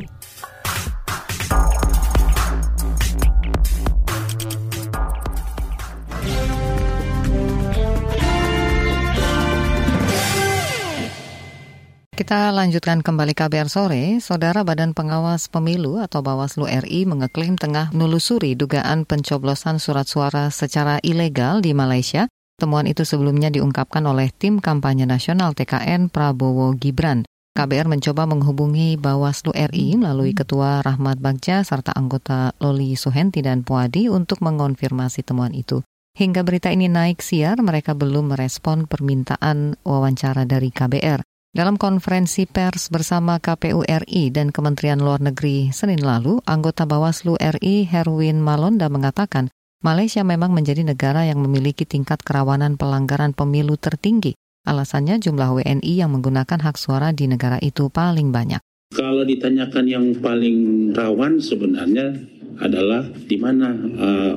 Kita 12.16 12.56
lanjutkan 12.56 13.04
kembali 13.04 13.36
KBR 13.36 13.68
sore. 13.68 14.24
Saudara 14.24 14.64
Badan 14.64 14.96
Pengawas 14.96 15.52
Pemilu 15.52 16.00
atau 16.00 16.24
Bawaslu 16.24 16.64
RI 16.64 17.04
mengeklaim 17.12 17.60
tengah 17.60 17.92
menelusuri 17.92 18.56
dugaan 18.56 19.04
pencoblosan 19.04 19.84
surat 19.84 20.08
suara 20.08 20.48
secara 20.48 21.04
ilegal 21.04 21.60
di 21.60 21.76
Malaysia 21.76 22.32
Temuan 22.62 22.86
itu 22.86 23.02
sebelumnya 23.02 23.50
diungkapkan 23.50 24.06
oleh 24.06 24.30
tim 24.30 24.62
kampanye 24.62 25.10
nasional 25.10 25.58
TKN 25.58 26.14
Prabowo 26.14 26.78
Gibran. 26.78 27.26
KBR 27.58 27.90
mencoba 27.90 28.30
menghubungi 28.30 29.02
Bawaslu 29.02 29.50
RI 29.50 29.98
melalui 29.98 30.38
Ketua 30.38 30.86
Rahmat 30.86 31.18
Bagja 31.18 31.66
serta 31.66 31.90
anggota 31.98 32.54
Loli 32.62 32.94
Suhenti 32.94 33.42
dan 33.42 33.66
Puadi 33.66 34.14
untuk 34.14 34.46
mengonfirmasi 34.46 35.26
temuan 35.26 35.58
itu. 35.58 35.82
Hingga 36.14 36.46
berita 36.46 36.70
ini 36.70 36.86
naik 36.86 37.26
siar, 37.26 37.58
mereka 37.66 37.98
belum 37.98 38.38
merespon 38.38 38.86
permintaan 38.86 39.82
wawancara 39.82 40.46
dari 40.46 40.70
KBR. 40.70 41.26
Dalam 41.58 41.82
konferensi 41.82 42.46
pers 42.46 42.94
bersama 42.94 43.42
KPU 43.42 43.82
RI 43.82 44.30
dan 44.30 44.54
Kementerian 44.54 45.02
Luar 45.02 45.18
Negeri 45.18 45.74
Senin 45.74 46.06
lalu, 46.06 46.38
anggota 46.46 46.86
Bawaslu 46.86 47.42
RI 47.42 47.90
Herwin 47.90 48.38
Malonda 48.38 48.86
mengatakan 48.86 49.50
Malaysia 49.82 50.22
memang 50.22 50.54
menjadi 50.54 50.86
negara 50.86 51.26
yang 51.26 51.42
memiliki 51.42 51.90
tingkat 51.90 52.22
kerawanan 52.22 52.78
pelanggaran 52.78 53.34
pemilu 53.34 53.82
tertinggi. 53.82 54.38
Alasannya 54.62 55.18
jumlah 55.18 55.58
WNI 55.58 56.06
yang 56.06 56.14
menggunakan 56.14 56.62
hak 56.62 56.78
suara 56.78 57.10
di 57.10 57.26
negara 57.26 57.58
itu 57.66 57.90
paling 57.90 58.30
banyak. 58.30 58.62
Kalau 58.94 59.26
ditanyakan 59.26 59.86
yang 59.90 60.06
paling 60.22 60.92
rawan 60.94 61.42
sebenarnya 61.42 62.14
adalah 62.62 63.10
di 63.10 63.42
mana 63.42 63.74
uh, 63.74 64.36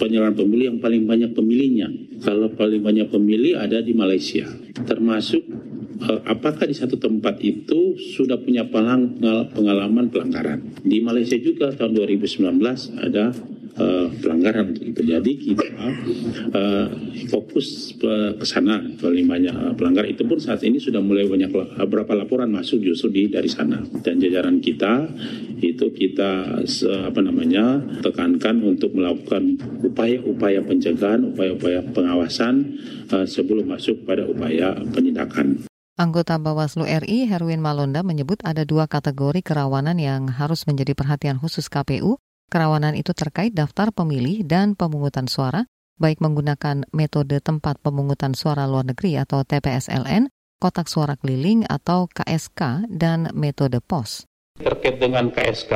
penyelenggaraan 0.00 0.40
pemilu 0.40 0.62
yang 0.72 0.78
paling 0.80 1.04
banyak 1.04 1.36
pemilihnya. 1.36 1.92
Kalau 2.24 2.48
paling 2.48 2.80
banyak 2.80 3.12
pemilih 3.12 3.60
ada 3.60 3.84
di 3.84 3.92
Malaysia, 3.92 4.48
termasuk 4.88 5.44
uh, 6.08 6.24
apakah 6.24 6.64
di 6.64 6.72
satu 6.72 6.96
tempat 6.96 7.36
itu 7.44 8.00
sudah 8.16 8.40
punya 8.40 8.64
pengalaman 8.64 10.08
pelanggaran. 10.08 10.64
Di 10.80 11.04
Malaysia 11.04 11.36
juga 11.36 11.68
tahun 11.76 12.00
2019 12.00 12.48
ada 12.96 13.36
uh, 13.76 14.08
pelanggaran 14.18 14.74
itu. 14.78 15.00
Jadi 15.02 15.32
kita 15.38 15.66
uh, 16.54 16.86
fokus 17.30 17.94
uh, 18.02 18.34
ke 18.34 18.46
sana 18.46 18.82
paling 18.98 19.26
banyak 19.26 19.54
uh, 19.54 19.74
pelanggar 19.76 20.06
itu 20.06 20.26
pun 20.26 20.40
saat 20.40 20.62
ini 20.66 20.80
sudah 20.80 20.98
mulai 20.98 21.28
banyak 21.28 21.50
uh, 21.52 21.86
berapa 21.86 22.12
laporan 22.16 22.50
masuk 22.50 22.82
justru 22.82 23.12
di 23.12 23.22
dari 23.30 23.50
sana 23.50 23.82
dan 24.02 24.18
jajaran 24.18 24.58
kita 24.58 25.06
itu 25.60 25.92
kita 25.92 26.62
uh, 26.64 27.02
apa 27.06 27.20
namanya 27.20 27.82
tekankan 28.00 28.64
untuk 28.64 28.96
melakukan 28.96 29.60
upaya-upaya 29.84 30.64
pencegahan, 30.64 31.34
upaya-upaya 31.34 31.84
pengawasan 31.92 32.80
uh, 33.12 33.26
sebelum 33.26 33.68
masuk 33.68 34.02
pada 34.08 34.24
upaya 34.24 34.74
penindakan. 34.94 35.68
Anggota 36.00 36.40
Bawaslu 36.40 36.88
RI 36.88 37.28
Herwin 37.28 37.60
Malonda 37.60 38.00
menyebut 38.00 38.40
ada 38.40 38.64
dua 38.64 38.88
kategori 38.88 39.44
kerawanan 39.44 40.00
yang 40.00 40.32
harus 40.32 40.64
menjadi 40.64 40.96
perhatian 40.96 41.36
khusus 41.36 41.68
KPU, 41.68 42.16
Kerawanan 42.50 42.98
itu 42.98 43.14
terkait 43.14 43.54
daftar 43.54 43.94
pemilih 43.94 44.42
dan 44.42 44.74
pemungutan 44.74 45.30
suara, 45.30 45.70
baik 46.02 46.18
menggunakan 46.18 46.82
metode 46.90 47.38
tempat 47.38 47.78
pemungutan 47.78 48.34
suara 48.34 48.66
luar 48.66 48.90
negeri 48.90 49.22
atau 49.22 49.46
TPSLN, 49.46 50.26
kotak 50.58 50.90
suara 50.90 51.14
keliling 51.14 51.62
atau 51.70 52.10
KSK, 52.10 52.90
dan 52.90 53.30
metode 53.38 53.78
pos. 53.78 54.26
Terkait 54.58 54.98
dengan 54.98 55.30
KSK, 55.30 55.72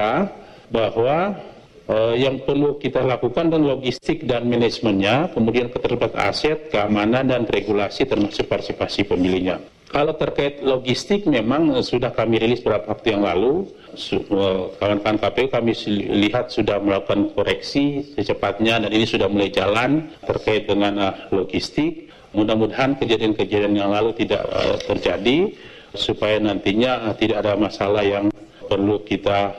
bahwa 0.74 1.38
eh, 1.86 2.14
yang 2.18 2.42
perlu 2.42 2.82
kita 2.82 3.06
lakukan 3.06 3.54
dan 3.54 3.62
logistik 3.62 4.26
dan 4.26 4.50
manajemennya, 4.50 5.30
kemudian 5.30 5.70
keterlibatan 5.70 6.26
aset, 6.26 6.74
keamanan, 6.74 7.30
dan 7.30 7.46
regulasi 7.46 8.02
termasuk 8.02 8.50
partisipasi 8.50 9.06
pemilihnya. 9.06 9.62
Kalau 9.94 10.10
terkait 10.18 10.58
logistik 10.58 11.22
memang 11.22 11.70
eh, 11.78 11.84
sudah 11.86 12.10
kami 12.10 12.42
rilis 12.42 12.58
beberapa 12.66 12.98
waktu 12.98 13.14
yang 13.14 13.22
lalu. 13.22 13.70
Eh, 13.94 14.62
kawan-kawan 14.82 15.22
KPU 15.22 15.46
kami 15.54 15.70
lihat 16.18 16.50
sudah 16.50 16.82
melakukan 16.82 17.30
koreksi 17.30 18.02
secepatnya 18.18 18.82
dan 18.82 18.90
ini 18.90 19.06
sudah 19.06 19.30
mulai 19.30 19.54
jalan 19.54 20.10
terkait 20.26 20.66
dengan 20.66 20.98
uh, 20.98 21.14
logistik. 21.30 22.10
Mudah-mudahan 22.34 22.98
kejadian-kejadian 22.98 23.78
yang 23.78 23.94
lalu 23.94 24.10
tidak 24.18 24.42
terjadi 24.90 25.54
supaya 25.94 26.42
nantinya 26.42 27.14
tidak 27.14 27.46
ada 27.46 27.54
masalah 27.54 28.02
yang 28.02 28.34
perlu 28.66 28.98
kita 29.06 29.54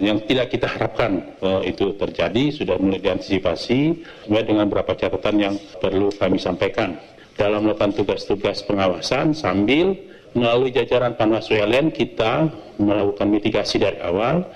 yang 0.00 0.24
tidak 0.24 0.48
kita 0.48 0.64
harapkan 0.64 1.20
itu 1.60 1.92
terjadi 2.00 2.56
sudah 2.56 2.80
mulai 2.80 3.04
diantisipasi 3.04 4.00
dengan 4.24 4.64
beberapa 4.64 4.96
catatan 4.96 5.36
yang 5.36 5.54
perlu 5.76 6.08
kami 6.16 6.40
sampaikan 6.40 6.96
dalam 7.34 7.66
melakukan 7.66 7.94
tugas-tugas 7.94 8.62
pengawasan 8.66 9.34
sambil 9.34 9.94
melalui 10.34 10.74
jajaran 10.74 11.14
Panwas 11.14 11.46
WLN 11.50 11.94
kita 11.94 12.50
melakukan 12.78 13.30
mitigasi 13.30 13.78
dari 13.78 14.02
awal 14.02 14.46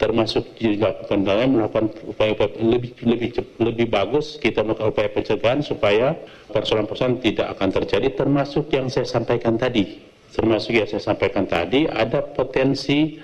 termasuk 0.00 0.56
dilakukan 0.56 1.28
dalam 1.28 1.60
melakukan 1.60 1.92
upaya-upaya 2.08 2.56
lebih 2.56 2.96
lebih 3.04 3.30
lebih 3.60 3.86
bagus 3.92 4.40
kita 4.40 4.64
melakukan 4.64 4.96
upaya 4.96 5.08
pencegahan 5.12 5.60
supaya 5.60 6.16
persoalan-persoalan 6.48 7.20
tidak 7.20 7.52
akan 7.52 7.68
terjadi 7.68 8.08
termasuk 8.16 8.72
yang 8.72 8.88
saya 8.88 9.04
sampaikan 9.04 9.60
tadi. 9.60 10.00
Termasuk 10.32 10.72
yang 10.72 10.88
saya 10.88 11.04
sampaikan 11.04 11.44
tadi 11.44 11.84
ada 11.84 12.24
potensi 12.24 13.20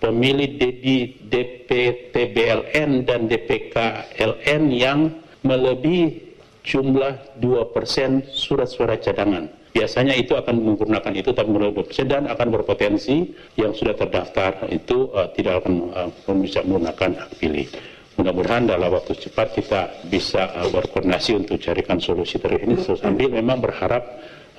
pemilih 0.00 0.48
di 0.56 1.12
DPTBLN 1.28 3.04
dan 3.04 3.28
DPKLN 3.28 4.62
yang 4.72 5.12
melebihi 5.44 6.23
jumlah 6.64 7.38
2% 7.38 8.32
surat 8.32 8.66
suara 8.66 8.96
cadangan. 8.96 9.46
Biasanya 9.74 10.14
itu 10.14 10.38
akan 10.38 10.54
menggunakan 10.62 11.12
itu 11.18 11.34
tapi 11.34 11.50
menurut 11.50 11.90
dan 12.06 12.30
akan 12.30 12.48
berpotensi 12.54 13.34
yang 13.58 13.74
sudah 13.74 13.98
terdaftar 13.98 14.70
itu 14.70 15.10
uh, 15.10 15.28
tidak 15.34 15.66
akan 15.66 15.90
uh, 15.92 16.38
bisa 16.40 16.62
menggunakan 16.62 17.26
hak 17.26 17.30
pilih. 17.42 17.66
Mudah-mudahan 18.14 18.70
dalam 18.70 18.94
waktu 18.94 19.18
cepat 19.18 19.58
kita 19.58 19.90
bisa 20.06 20.46
uh, 20.54 20.70
berkoordinasi 20.70 21.34
untuk 21.34 21.58
carikan 21.58 21.98
solusi 21.98 22.38
terhadap 22.38 22.70
ini 22.70 22.78
sambil 22.86 23.28
memang 23.34 23.58
berharap 23.58 24.06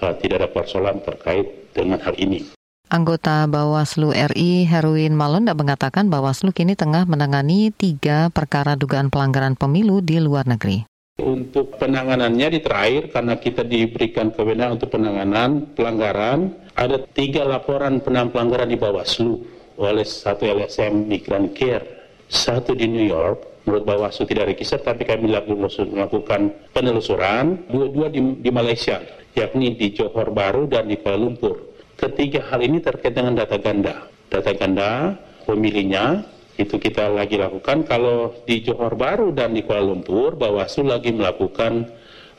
uh, 0.04 0.14
tidak 0.20 0.44
ada 0.44 0.50
persoalan 0.52 1.00
terkait 1.00 1.72
dengan 1.72 2.04
hal 2.04 2.14
ini. 2.20 2.52
Anggota 2.92 3.48
Bawaslu 3.50 4.14
RI 4.14 4.68
Herwin 4.68 5.16
Malonda 5.16 5.56
mengatakan 5.56 6.12
Bawaslu 6.12 6.52
kini 6.52 6.76
tengah 6.76 7.08
menangani 7.08 7.72
tiga 7.72 8.30
perkara 8.30 8.76
dugaan 8.76 9.08
pelanggaran 9.08 9.56
pemilu 9.56 10.04
di 10.04 10.20
luar 10.20 10.46
negeri. 10.46 10.86
Untuk 11.16 11.80
penanganannya 11.80 12.48
di 12.52 12.60
terakhir, 12.60 13.08
karena 13.08 13.40
kita 13.40 13.64
diberikan 13.64 14.36
kewenangan 14.36 14.76
untuk 14.76 15.00
penanganan 15.00 15.72
pelanggaran, 15.72 16.52
ada 16.76 17.08
tiga 17.16 17.48
laporan 17.48 18.04
penanganan 18.04 18.36
pelanggaran 18.36 18.68
di 18.68 18.76
Bawaslu 18.76 19.40
oleh 19.80 20.04
satu 20.04 20.44
LSM 20.44 21.08
Migran 21.08 21.56
Care, 21.56 22.20
satu 22.28 22.76
di 22.76 22.92
New 22.92 23.08
York, 23.08 23.64
menurut 23.64 23.88
Bawaslu 23.88 24.28
tidak 24.28 24.60
register, 24.60 24.76
tapi 24.84 25.08
kami 25.08 25.32
melakukan 25.32 26.52
penelusuran, 26.76 27.64
dua-dua 27.72 28.12
di, 28.12 28.20
di 28.44 28.52
Malaysia, 28.52 29.00
yakni 29.40 29.72
di 29.72 29.96
Johor 29.96 30.36
Baru 30.36 30.68
dan 30.68 30.92
di 30.92 31.00
Kuala 31.00 31.16
Lumpur. 31.16 31.80
Ketiga 31.96 32.44
hal 32.52 32.60
ini 32.60 32.84
terkait 32.84 33.16
dengan 33.16 33.40
data 33.40 33.56
ganda. 33.56 34.12
Data 34.28 34.52
ganda 34.52 35.16
pemilihnya, 35.48 36.28
itu 36.56 36.76
kita 36.80 37.12
lagi 37.12 37.36
lakukan. 37.36 37.84
Kalau 37.84 38.32
di 38.48 38.64
Johor 38.64 38.96
Baru 38.96 39.36
dan 39.36 39.52
di 39.52 39.64
Kuala 39.64 39.92
Lumpur, 39.92 40.40
Bawaslu 40.40 40.88
lagi 40.88 41.12
melakukan 41.12 41.88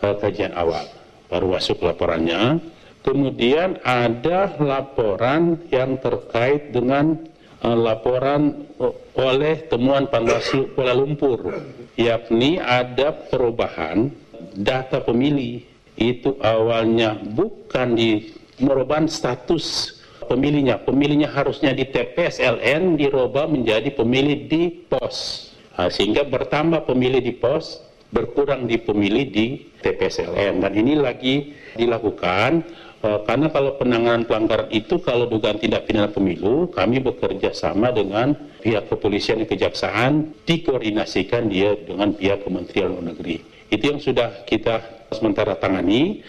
uh, 0.01 0.15
kajian 0.17 0.57
awal. 0.57 0.89
Baru 1.29 1.53
masuk 1.53 1.85
laporannya. 1.85 2.61
Kemudian 3.05 3.79
ada 3.87 4.59
laporan 4.59 5.63
yang 5.71 6.01
terkait 6.03 6.75
dengan 6.75 7.15
uh, 7.63 7.77
laporan 7.77 8.67
oleh 9.17 9.69
temuan 9.71 10.11
Panwaslu 10.11 10.75
Kuala 10.77 10.93
Lumpur, 10.93 11.55
yakni 11.97 12.61
ada 12.61 13.13
perubahan 13.15 14.13
data 14.57 15.01
pemilih 15.01 15.65
itu 15.97 16.37
awalnya 16.45 17.17
bukan 17.17 17.97
di 17.97 18.33
merupakan 18.61 19.09
status 19.09 19.96
pemilihnya. 20.27 20.83
Pemilihnya 20.83 21.31
harusnya 21.31 21.73
di 21.73 21.87
TPS 21.89 22.43
LN 22.43 22.99
dirubah 22.99 23.47
menjadi 23.47 23.91
pemilih 23.95 24.51
di 24.51 24.71
pos. 24.71 25.49
Nah, 25.77 25.89
sehingga 25.93 26.27
bertambah 26.27 26.85
pemilih 26.85 27.23
di 27.23 27.33
pos, 27.37 27.83
berkurang 28.11 28.67
di 28.71 28.79
pemilih 28.79 29.25
di 29.31 29.47
TPS 29.83 30.27
LN. 30.27 30.63
Dan 30.63 30.73
ini 30.75 30.95
lagi 30.99 31.55
dilakukan 31.77 32.65
uh, 33.05 33.21
karena 33.27 33.53
kalau 33.53 33.77
penanganan 33.77 34.25
pelanggaran 34.25 34.71
itu 34.73 34.99
kalau 35.03 35.29
dugaan 35.31 35.61
tindak 35.61 35.87
pidana 35.87 36.11
pemilu, 36.11 36.71
kami 36.73 37.03
bekerja 37.03 37.53
sama 37.53 37.93
dengan 37.93 38.35
pihak 38.63 38.91
kepolisian 38.91 39.45
dan 39.45 39.49
kejaksaan, 39.49 40.13
dikoordinasikan 40.49 41.47
dia 41.47 41.77
dengan 41.77 42.15
pihak 42.17 42.43
Kementerian 42.43 42.95
Luar 42.95 43.15
Negeri. 43.15 43.43
Itu 43.71 43.95
yang 43.95 44.01
sudah 44.03 44.47
kita 44.47 45.07
sementara 45.15 45.55
tangani 45.59 46.23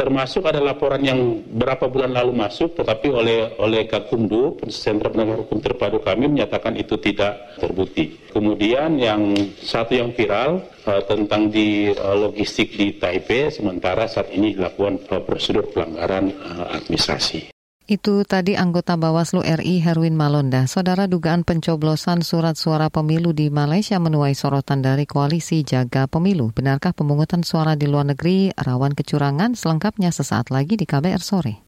termasuk 0.00 0.48
ada 0.48 0.64
laporan 0.64 1.04
yang 1.04 1.44
berapa 1.44 1.84
bulan 1.92 2.16
lalu 2.16 2.32
masuk 2.32 2.72
tetapi 2.72 3.12
oleh 3.12 3.52
oleh 3.60 3.84
Gakumdu 3.84 4.56
Sentra 4.72 5.12
Penegak 5.12 5.44
Hukum 5.44 5.60
Terpadu 5.60 6.00
kami 6.00 6.32
menyatakan 6.32 6.72
itu 6.80 6.96
tidak 6.96 7.60
terbukti. 7.60 8.16
Kemudian 8.32 8.96
yang 8.96 9.36
satu 9.60 10.00
yang 10.00 10.16
viral 10.16 10.64
uh, 10.88 11.04
tentang 11.04 11.52
di 11.52 11.92
uh, 11.92 12.16
logistik 12.16 12.72
di 12.80 12.96
Taipei 12.96 13.52
sementara 13.52 14.08
saat 14.08 14.32
ini 14.32 14.56
dilakukan 14.56 15.04
uh, 15.12 15.20
prosedur 15.20 15.68
pelanggaran 15.68 16.32
uh, 16.32 16.80
administrasi. 16.80 17.59
Itu 17.90 18.22
tadi 18.22 18.54
anggota 18.54 18.94
Bawaslu 18.94 19.42
RI 19.42 19.82
Herwin 19.82 20.14
Malonda. 20.14 20.70
Saudara 20.70 21.10
dugaan 21.10 21.42
pencoblosan 21.42 22.22
surat 22.22 22.54
suara 22.54 22.86
pemilu 22.86 23.34
di 23.34 23.50
Malaysia 23.50 23.98
menuai 23.98 24.30
sorotan 24.30 24.78
dari 24.78 25.10
koalisi 25.10 25.66
jaga 25.66 26.06
pemilu. 26.06 26.54
Benarkah 26.54 26.94
pemungutan 26.94 27.42
suara 27.42 27.74
di 27.74 27.90
luar 27.90 28.14
negeri 28.14 28.54
rawan 28.54 28.94
kecurangan? 28.94 29.58
Selengkapnya 29.58 30.14
sesaat 30.14 30.54
lagi 30.54 30.78
di 30.78 30.86
KBR 30.86 31.18
sore. 31.18 31.66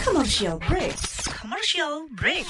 Commercial 0.00 0.56
break. 0.64 0.96
Commercial 1.28 2.08
break. 2.16 2.48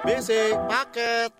BC 0.00 0.56
paket. 0.64 1.30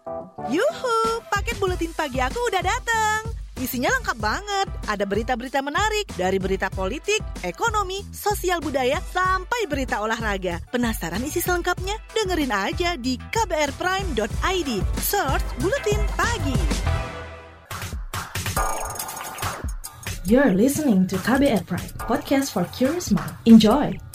Yuhu, 0.52 0.98
paket 1.32 1.56
buletin 1.56 1.92
pagi 1.96 2.20
aku 2.20 2.36
udah 2.52 2.60
datang. 2.60 3.32
Isinya 3.60 3.92
lengkap 3.92 4.18
banget. 4.20 4.66
Ada 4.88 5.04
berita-berita 5.04 5.60
menarik 5.60 6.08
dari 6.16 6.40
berita 6.40 6.72
politik, 6.72 7.20
ekonomi, 7.44 8.00
sosial 8.08 8.60
budaya, 8.64 9.00
sampai 9.12 9.68
berita 9.68 10.00
olahraga. 10.00 10.64
Penasaran 10.72 11.20
isi 11.24 11.44
selengkapnya? 11.44 11.96
Dengerin 12.16 12.52
aja 12.52 12.96
di 12.96 13.20
kbrprime.id. 13.20 14.70
Search 14.96 15.46
Buletin 15.60 16.00
Pagi. 16.16 16.60
You're 20.24 20.52
listening 20.52 21.08
to 21.10 21.16
KBR 21.20 21.64
Prime, 21.66 21.92
podcast 21.96 22.52
for 22.52 22.64
curious 22.76 23.10
mind. 23.10 23.34
Enjoy! 23.44 24.09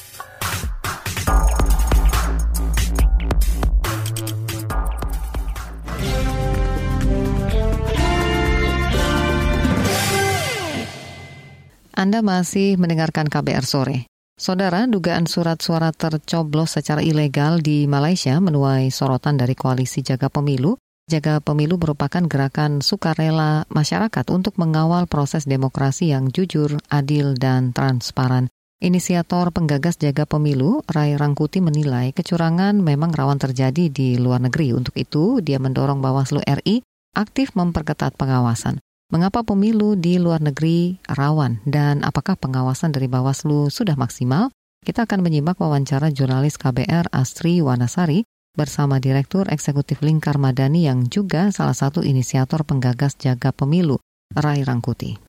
Anda 11.96 12.20
masih 12.20 12.76
mendengarkan 12.76 13.32
KBR 13.32 13.64
sore. 13.64 14.12
Saudara, 14.36 14.84
dugaan 14.84 15.32
surat 15.32 15.64
suara 15.64 15.96
tercoblos 15.96 16.76
secara 16.76 17.00
ilegal 17.00 17.64
di 17.64 17.88
Malaysia 17.88 18.36
menuai 18.44 18.92
sorotan 18.92 19.40
dari 19.40 19.56
koalisi 19.56 20.04
jaga 20.04 20.28
pemilu. 20.28 20.76
Jaga 21.08 21.40
pemilu 21.40 21.80
merupakan 21.80 22.20
gerakan 22.28 22.84
sukarela 22.84 23.64
masyarakat 23.72 24.26
untuk 24.28 24.60
mengawal 24.60 25.08
proses 25.08 25.48
demokrasi 25.48 26.12
yang 26.12 26.36
jujur, 26.36 26.84
adil, 26.92 27.40
dan 27.40 27.72
transparan. 27.72 28.52
Inisiator 28.84 29.56
penggagas 29.56 29.96
jaga 29.96 30.28
pemilu, 30.28 30.84
Rai 30.92 31.16
Rangkuti 31.16 31.64
menilai 31.64 32.12
kecurangan 32.12 32.76
memang 32.76 33.16
rawan 33.16 33.40
terjadi 33.40 33.88
di 33.88 34.20
luar 34.20 34.44
negeri. 34.44 34.76
Untuk 34.76 35.00
itu, 35.00 35.40
dia 35.40 35.64
mendorong 35.64 36.04
Bawaslu 36.04 36.44
RI 36.44 36.84
aktif 37.16 37.56
memperketat 37.56 38.20
pengawasan. 38.20 38.84
Mengapa 39.06 39.46
pemilu 39.46 39.94
di 39.94 40.18
luar 40.18 40.42
negeri 40.42 40.98
rawan 41.06 41.62
dan 41.62 42.02
apakah 42.02 42.34
pengawasan 42.34 42.90
dari 42.90 43.06
Bawaslu 43.06 43.70
sudah 43.70 43.94
maksimal? 43.94 44.50
Kita 44.82 45.06
akan 45.06 45.22
menyimak 45.22 45.62
wawancara 45.62 46.10
jurnalis 46.10 46.58
KBR 46.58 47.14
Astri 47.14 47.62
Wanasari 47.62 48.26
bersama 48.58 48.98
Direktur 48.98 49.46
Eksekutif 49.46 50.02
Lingkar 50.02 50.42
Madani 50.42 50.90
yang 50.90 51.06
juga 51.06 51.54
salah 51.54 51.78
satu 51.78 52.02
inisiator 52.02 52.66
penggagas 52.66 53.14
jaga 53.22 53.54
pemilu, 53.54 54.02
Rai 54.34 54.66
Rangkuti. 54.66 55.22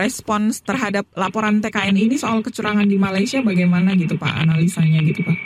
Respons 0.00 0.64
terhadap 0.64 1.04
laporan 1.12 1.60
TKN 1.60 2.00
ini 2.00 2.16
soal 2.16 2.40
kecurangan 2.40 2.88
di 2.88 2.96
Malaysia 2.96 3.44
bagaimana 3.44 3.92
gitu 3.92 4.16
Pak 4.16 4.40
analisanya 4.40 5.04
gitu 5.04 5.20
Pak? 5.20 5.36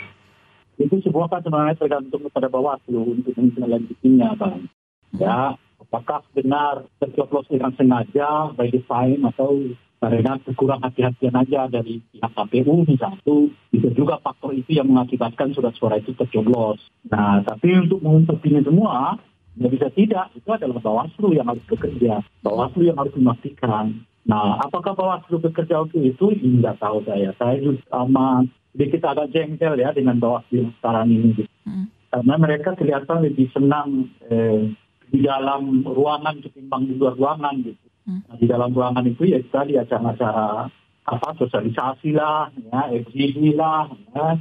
Itu 0.79 1.03
sebuah 1.03 1.27
kan 1.27 1.43
sebenarnya 1.43 1.75
tergantung 1.75 2.31
kepada 2.31 2.47
Bawaslu 2.47 3.11
untuk 3.11 3.35
menindaklanjutinya 3.35 4.39
Bang. 4.39 4.71
Ya, 5.19 5.59
apakah 5.93 6.25
benar 6.33 6.89
tercoblos 6.97 7.45
dengan 7.45 7.69
sengaja 7.77 8.49
by 8.57 8.65
design 8.73 9.21
atau 9.29 9.77
karena 10.01 10.41
kurang 10.57 10.81
hati-hatian 10.81 11.37
aja 11.37 11.69
dari 11.69 12.01
pihak 12.11 12.33
KPU 12.33 12.81
misalnya 12.83 13.21
itu 13.21 13.53
bisa 13.69 13.93
juga 13.93 14.17
faktor 14.19 14.57
itu 14.57 14.75
yang 14.75 14.89
mengakibatkan 14.89 15.53
surat 15.53 15.71
suara 15.77 16.01
itu 16.01 16.17
tercoblos. 16.17 16.81
Nah, 17.07 17.45
tapi 17.45 17.77
untuk 17.77 18.03
mengungkap 18.03 18.41
ini 18.43 18.65
semua, 18.65 19.15
ya 19.55 19.69
bisa 19.69 19.87
tidak, 19.95 20.33
itu 20.35 20.49
adalah 20.49 20.81
Bawaslu 20.83 21.37
yang 21.37 21.47
harus 21.47 21.63
bekerja, 21.69 22.19
Bawaslu 22.43 22.89
yang 22.89 22.99
harus 22.99 23.15
memastikan. 23.15 24.03
Nah, 24.27 24.59
apakah 24.59 24.91
Bawaslu 24.91 25.39
bekerja 25.39 25.87
untuk 25.87 26.03
itu? 26.03 26.35
Tidak 26.35 26.75
tahu 26.83 27.07
saya. 27.07 27.31
Saya 27.39 27.63
juga 27.63 27.79
sama 27.87 28.43
sedikit 28.75 29.07
agak 29.07 29.31
jengkel 29.31 29.79
ya 29.79 29.95
dengan 29.95 30.19
Bawaslu 30.19 30.67
sekarang 30.83 31.15
ini. 31.15 31.47
Hmm. 31.63 31.87
Karena 32.11 32.35
mereka 32.35 32.75
kelihatan 32.75 33.23
lebih 33.23 33.47
senang 33.55 34.11
eh, 34.27 34.67
di 35.09 35.19
dalam 35.25 35.83
ruangan 35.83 36.39
ketimbang 36.43 36.87
di 36.87 36.93
luar 36.95 37.15
ruangan 37.17 37.55
gitu. 37.63 37.85
Hmm. 38.03 38.21
Nah, 38.27 38.35
di 38.35 38.45
dalam 38.47 38.71
ruangan 38.75 39.05
itu 39.07 39.23
ya 39.27 39.39
tadi 39.47 39.79
acara-acara 39.79 40.67
apa 41.03 41.29
sosialisasi 41.35 42.15
lah, 42.15 42.51
ya, 42.55 42.81
FGD 43.03 43.55
lah, 43.55 43.91
ya, 44.15 44.39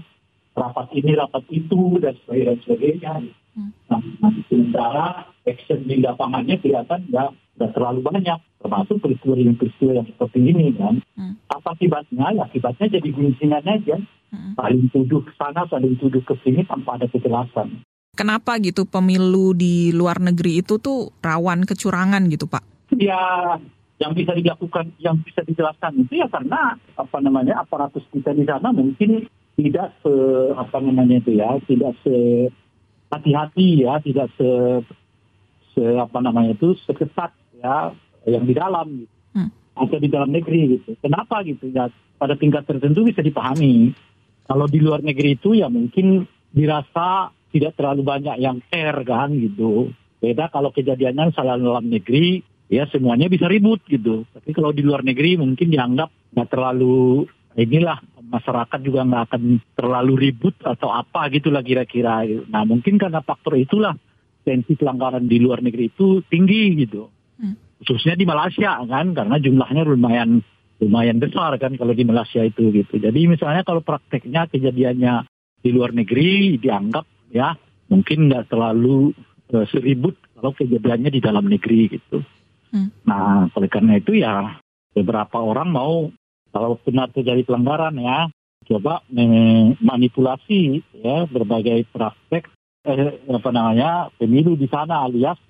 rapat 0.54 0.86
ini, 0.94 1.18
rapat 1.18 1.44
itu 1.50 1.98
dan 1.98 2.14
sebagainya. 2.22 2.46
Dan 2.46 2.56
sebagainya. 2.62 3.14
Hmm. 3.52 3.70
Nah, 3.90 4.00
nah, 4.22 4.32
sementara 4.48 5.06
action 5.44 5.84
di 5.84 6.00
lapangannya 6.00 6.56
kelihatan 6.62 7.10
nggak 7.10 7.30
nggak 7.58 7.70
terlalu 7.76 8.00
banyak, 8.00 8.38
termasuk 8.64 8.96
peristiwa 9.02 9.36
yang 9.36 9.58
peristiwa 9.60 9.92
yang 10.00 10.08
seperti 10.08 10.38
ini 10.40 10.72
kan. 10.72 10.94
Hmm. 11.18 11.34
Apa 11.52 11.76
akibatnya? 11.76 12.26
Ya, 12.32 12.42
akibatnya 12.48 12.86
jadi 12.98 13.08
guncingan 13.12 13.64
aja. 13.66 13.96
Hmm. 14.32 14.56
Saling 14.56 14.88
tuduh 14.88 15.20
ke 15.20 15.32
sana, 15.36 15.68
saling 15.68 16.00
tuduh 16.00 16.24
ke 16.24 16.34
sini 16.40 16.64
tanpa 16.64 16.96
ada 16.96 17.06
kejelasan. 17.12 17.84
Kenapa 18.12 18.60
gitu 18.60 18.84
pemilu 18.84 19.56
di 19.56 19.88
luar 19.88 20.20
negeri 20.20 20.60
itu 20.60 20.76
tuh 20.76 21.16
rawan 21.24 21.64
kecurangan 21.64 22.28
gitu 22.28 22.44
Pak? 22.44 22.92
Ya, 22.92 23.56
yang 24.04 24.12
bisa 24.12 24.36
dilakukan, 24.36 24.92
yang 25.00 25.16
bisa 25.24 25.40
dijelaskan 25.40 26.04
itu 26.04 26.20
ya 26.20 26.28
karena 26.28 26.76
apa 26.76 27.18
namanya 27.24 27.64
aparatus 27.64 28.04
kita 28.12 28.36
di 28.36 28.44
sana 28.44 28.68
mungkin 28.68 29.24
tidak 29.56 29.96
se 30.04 30.12
apa 30.52 30.76
namanya 30.84 31.24
itu 31.24 31.40
ya, 31.40 31.56
tidak 31.64 31.96
se 32.04 32.52
hati-hati 33.08 33.88
ya, 33.88 33.96
tidak 34.04 34.28
se, 34.36 34.48
se 35.72 35.82
apa 35.96 36.20
namanya 36.20 36.52
itu 36.52 36.76
seketat 36.84 37.32
ya 37.64 37.96
yang 38.28 38.44
di 38.44 38.52
dalam 38.52 39.08
gitu. 39.08 39.14
Hmm. 39.32 39.48
atau 39.72 39.96
di 39.96 40.12
dalam 40.12 40.28
negeri 40.28 40.76
gitu. 40.76 41.00
Kenapa 41.00 41.40
gitu 41.48 41.64
ya? 41.72 41.88
Pada 42.20 42.36
tingkat 42.36 42.68
tertentu 42.68 43.08
bisa 43.08 43.24
dipahami. 43.24 43.96
Kalau 44.44 44.68
di 44.68 44.84
luar 44.84 45.00
negeri 45.00 45.32
itu 45.32 45.56
ya 45.56 45.72
mungkin 45.72 46.28
dirasa 46.52 47.32
tidak 47.52 47.76
terlalu 47.76 48.02
banyak 48.02 48.36
yang 48.40 48.58
care 48.72 49.04
kan 49.04 49.30
gitu. 49.36 49.92
Beda 50.18 50.48
kalau 50.48 50.72
kejadiannya 50.72 51.36
salah 51.36 51.60
dalam 51.60 51.92
negeri, 51.92 52.40
ya 52.72 52.88
semuanya 52.88 53.28
bisa 53.28 53.46
ribut 53.46 53.84
gitu. 53.86 54.24
Tapi 54.32 54.50
kalau 54.56 54.72
di 54.72 54.80
luar 54.80 55.04
negeri 55.04 55.36
mungkin 55.36 55.68
dianggap 55.68 56.08
nggak 56.32 56.48
terlalu 56.48 57.28
inilah 57.52 58.00
masyarakat 58.32 58.80
juga 58.80 59.04
nggak 59.04 59.24
akan 59.28 59.42
terlalu 59.76 60.14
ribut 60.30 60.56
atau 60.64 60.88
apa 60.88 61.28
gitulah 61.28 61.60
kira-kira. 61.60 62.24
Nah 62.48 62.64
mungkin 62.64 62.96
karena 62.96 63.20
faktor 63.20 63.60
itulah 63.60 63.92
tensi 64.42 64.72
pelanggaran 64.74 65.28
di 65.28 65.36
luar 65.36 65.60
negeri 65.60 65.92
itu 65.92 66.24
tinggi 66.24 66.72
gitu. 66.80 67.12
Hmm. 67.36 67.60
Khususnya 67.84 68.16
di 68.16 68.24
Malaysia 68.24 68.80
kan 68.88 69.12
karena 69.12 69.36
jumlahnya 69.36 69.84
lumayan 69.84 70.40
lumayan 70.80 71.20
besar 71.20 71.54
kan 71.60 71.76
kalau 71.76 71.92
di 71.92 72.08
Malaysia 72.08 72.40
itu 72.40 72.72
gitu. 72.72 72.98
Jadi 72.98 73.20
misalnya 73.28 73.62
kalau 73.62 73.84
prakteknya 73.84 74.48
kejadiannya 74.48 75.28
di 75.62 75.70
luar 75.70 75.94
negeri 75.94 76.58
dianggap 76.58 77.06
ya 77.32 77.56
mungkin 77.88 78.28
nggak 78.28 78.52
terlalu 78.52 79.16
uh, 79.56 79.66
seribut 79.72 80.14
kalau 80.36 80.52
kejadiannya 80.52 81.10
di 81.10 81.20
dalam 81.24 81.48
negeri 81.48 81.88
gitu. 81.88 82.20
Hmm. 82.72 82.88
Nah, 83.04 83.48
oleh 83.52 83.68
karena 83.68 84.00
itu 84.00 84.16
ya 84.16 84.60
beberapa 84.92 85.40
orang 85.40 85.72
mau 85.72 86.08
kalau 86.52 86.76
benar 86.84 87.08
terjadi 87.10 87.48
pelanggaran 87.48 87.96
ya 87.96 88.28
coba 88.62 89.02
manipulasi 89.82 90.84
ya 90.94 91.26
berbagai 91.26 91.82
praktek 91.90 92.46
eh, 92.86 93.18
apa 93.26 93.50
namanya 93.50 94.12
pemilu 94.20 94.54
di 94.54 94.70
sana 94.70 95.02
alias 95.02 95.40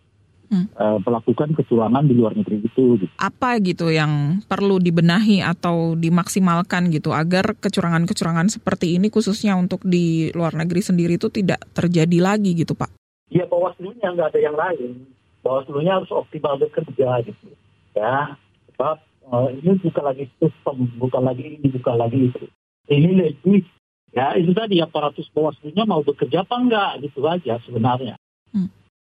hmm. 0.53 0.77
uh, 0.77 0.99
melakukan 1.01 1.57
kecurangan 1.57 2.05
di 2.05 2.13
luar 2.13 2.37
negeri 2.37 2.61
itu. 2.61 3.01
Gitu. 3.01 3.09
Apa 3.17 3.57
gitu 3.65 3.89
yang 3.89 4.45
perlu 4.45 4.77
dibenahi 4.77 5.41
atau 5.41 5.97
dimaksimalkan 5.97 6.93
gitu 6.93 7.17
agar 7.17 7.57
kecurangan-kecurangan 7.57 8.53
seperti 8.53 9.01
ini 9.01 9.09
khususnya 9.09 9.57
untuk 9.57 9.81
di 9.89 10.29
luar 10.37 10.53
negeri 10.53 10.85
sendiri 10.85 11.17
itu 11.17 11.33
tidak 11.33 11.65
terjadi 11.73 12.19
lagi 12.21 12.53
gitu 12.53 12.77
Pak? 12.77 12.93
Iya 13.33 13.49
Bawaslunya 13.49 14.13
nggak 14.13 14.37
ada 14.37 14.41
yang 14.45 14.57
lain. 14.57 15.09
Bawaslunya 15.41 15.97
harus 15.97 16.13
optimal 16.13 16.61
bekerja 16.61 17.25
gitu. 17.25 17.49
Ya, 17.97 18.37
sebab 18.73 19.01
uh, 19.33 19.49
ini 19.51 19.81
bukan 19.81 20.05
lagi 20.05 20.25
sistem, 20.37 20.77
bukan 21.01 21.23
lagi 21.25 21.57
ini, 21.57 21.67
bukan 21.73 21.97
lagi 21.97 22.29
itu. 22.29 22.45
Ini 22.93 23.11
lebih 23.17 23.65
ya 24.13 24.37
itu 24.37 24.53
tadi 24.53 24.85
aparatus 24.85 25.33
Bawaslunya 25.33 25.89
mau 25.89 26.05
bekerja 26.05 26.45
apa 26.45 26.55
enggak 26.61 26.91
gitu 27.09 27.25
aja 27.25 27.57
sebenarnya. 27.65 28.21
Hmm. 28.53 28.69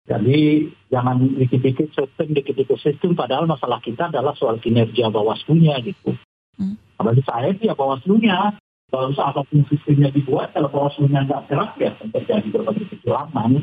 Jadi 0.09 0.65
jangan 0.89 1.21
dikit-dikit 1.21 1.93
sistem, 1.93 2.33
dikit-dikit 2.33 2.81
sistem, 2.81 3.13
padahal 3.13 3.45
masalah 3.45 3.77
kita 3.77 4.09
adalah 4.09 4.33
soal 4.33 4.57
kinerja 4.57 5.13
Bawaslunya 5.13 5.77
gitu. 5.85 6.17
Hmm. 6.57 6.81
Bagi 6.97 7.21
saya 7.21 7.53
sih 7.53 7.69
ya 7.69 7.77
Bawaslunya, 7.77 8.57
kalau 8.89 9.13
apa 9.13 9.45
pun 9.45 9.61
sistemnya 9.69 10.09
dibuat, 10.09 10.57
kalau 10.57 10.73
Bawaslunya 10.73 11.29
nggak 11.29 11.53
gerak 11.53 11.77
ya 11.77 11.93
terjadi 12.01 12.47
berbagai 12.49 12.89
kecurangan. 12.89 13.61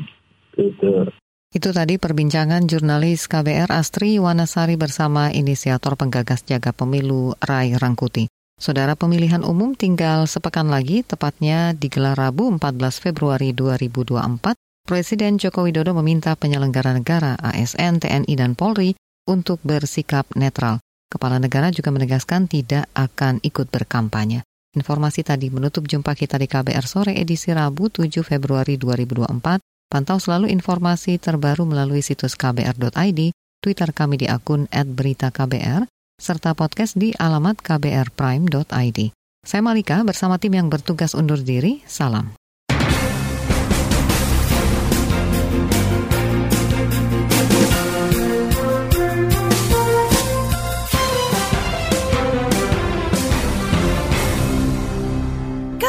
Gitu. 0.55 1.11
Itu 1.51 1.69
tadi 1.75 1.99
perbincangan 1.99 2.63
jurnalis 2.71 3.27
KBR 3.27 3.67
Astri 3.67 4.15
Wanasari 4.15 4.79
bersama 4.79 5.27
inisiator 5.27 5.99
penggagas 5.99 6.47
jaga 6.47 6.71
pemilu 6.71 7.35
Rai 7.43 7.75
Rangkuti. 7.75 8.31
Saudara 8.55 8.95
pemilihan 8.95 9.43
umum 9.43 9.75
tinggal 9.75 10.25
sepekan 10.31 10.71
lagi, 10.71 11.03
tepatnya 11.03 11.75
digelar 11.75 12.17
Rabu 12.17 12.49
14 12.55 13.03
Februari 13.03 13.53
2024 13.53 14.66
Presiden 14.87 15.35
Joko 15.35 15.67
Widodo 15.67 15.91
meminta 15.99 16.31
penyelenggara 16.39 16.95
negara 16.95 17.35
ASN, 17.43 17.99
TNI, 17.99 18.33
dan 18.39 18.55
Polri 18.55 18.95
untuk 19.27 19.59
bersikap 19.59 20.23
netral. 20.31 20.79
Kepala 21.11 21.43
negara 21.43 21.67
juga 21.75 21.91
menegaskan 21.91 22.47
tidak 22.47 22.87
akan 22.95 23.43
ikut 23.43 23.67
berkampanye. 23.67 24.47
Informasi 24.79 25.27
tadi 25.27 25.51
menutup 25.51 25.83
jumpa 25.91 26.15
kita 26.15 26.39
di 26.39 26.47
KBR 26.47 26.87
sore 26.87 27.19
edisi 27.19 27.51
Rabu 27.51 27.91
7 27.91 28.23
Februari 28.23 28.79
2024. 28.79 29.59
Pantau 29.91 30.23
selalu 30.23 30.55
informasi 30.55 31.19
terbaru 31.19 31.67
melalui 31.67 31.99
situs 31.99 32.39
kbr.id, 32.39 33.19
Twitter 33.59 33.89
kami 33.91 34.23
di 34.23 34.31
akun 34.31 34.71
@beritaKBR, 34.71 35.83
serta 36.15 36.55
podcast 36.55 36.95
di 36.95 37.11
alamat 37.11 37.59
kbrprime.id. 37.59 38.99
Saya 39.43 39.59
Malika 39.59 39.99
bersama 40.07 40.39
tim 40.39 40.55
yang 40.55 40.71
bertugas 40.71 41.11
undur 41.11 41.43
diri. 41.43 41.83
Salam. 41.83 42.46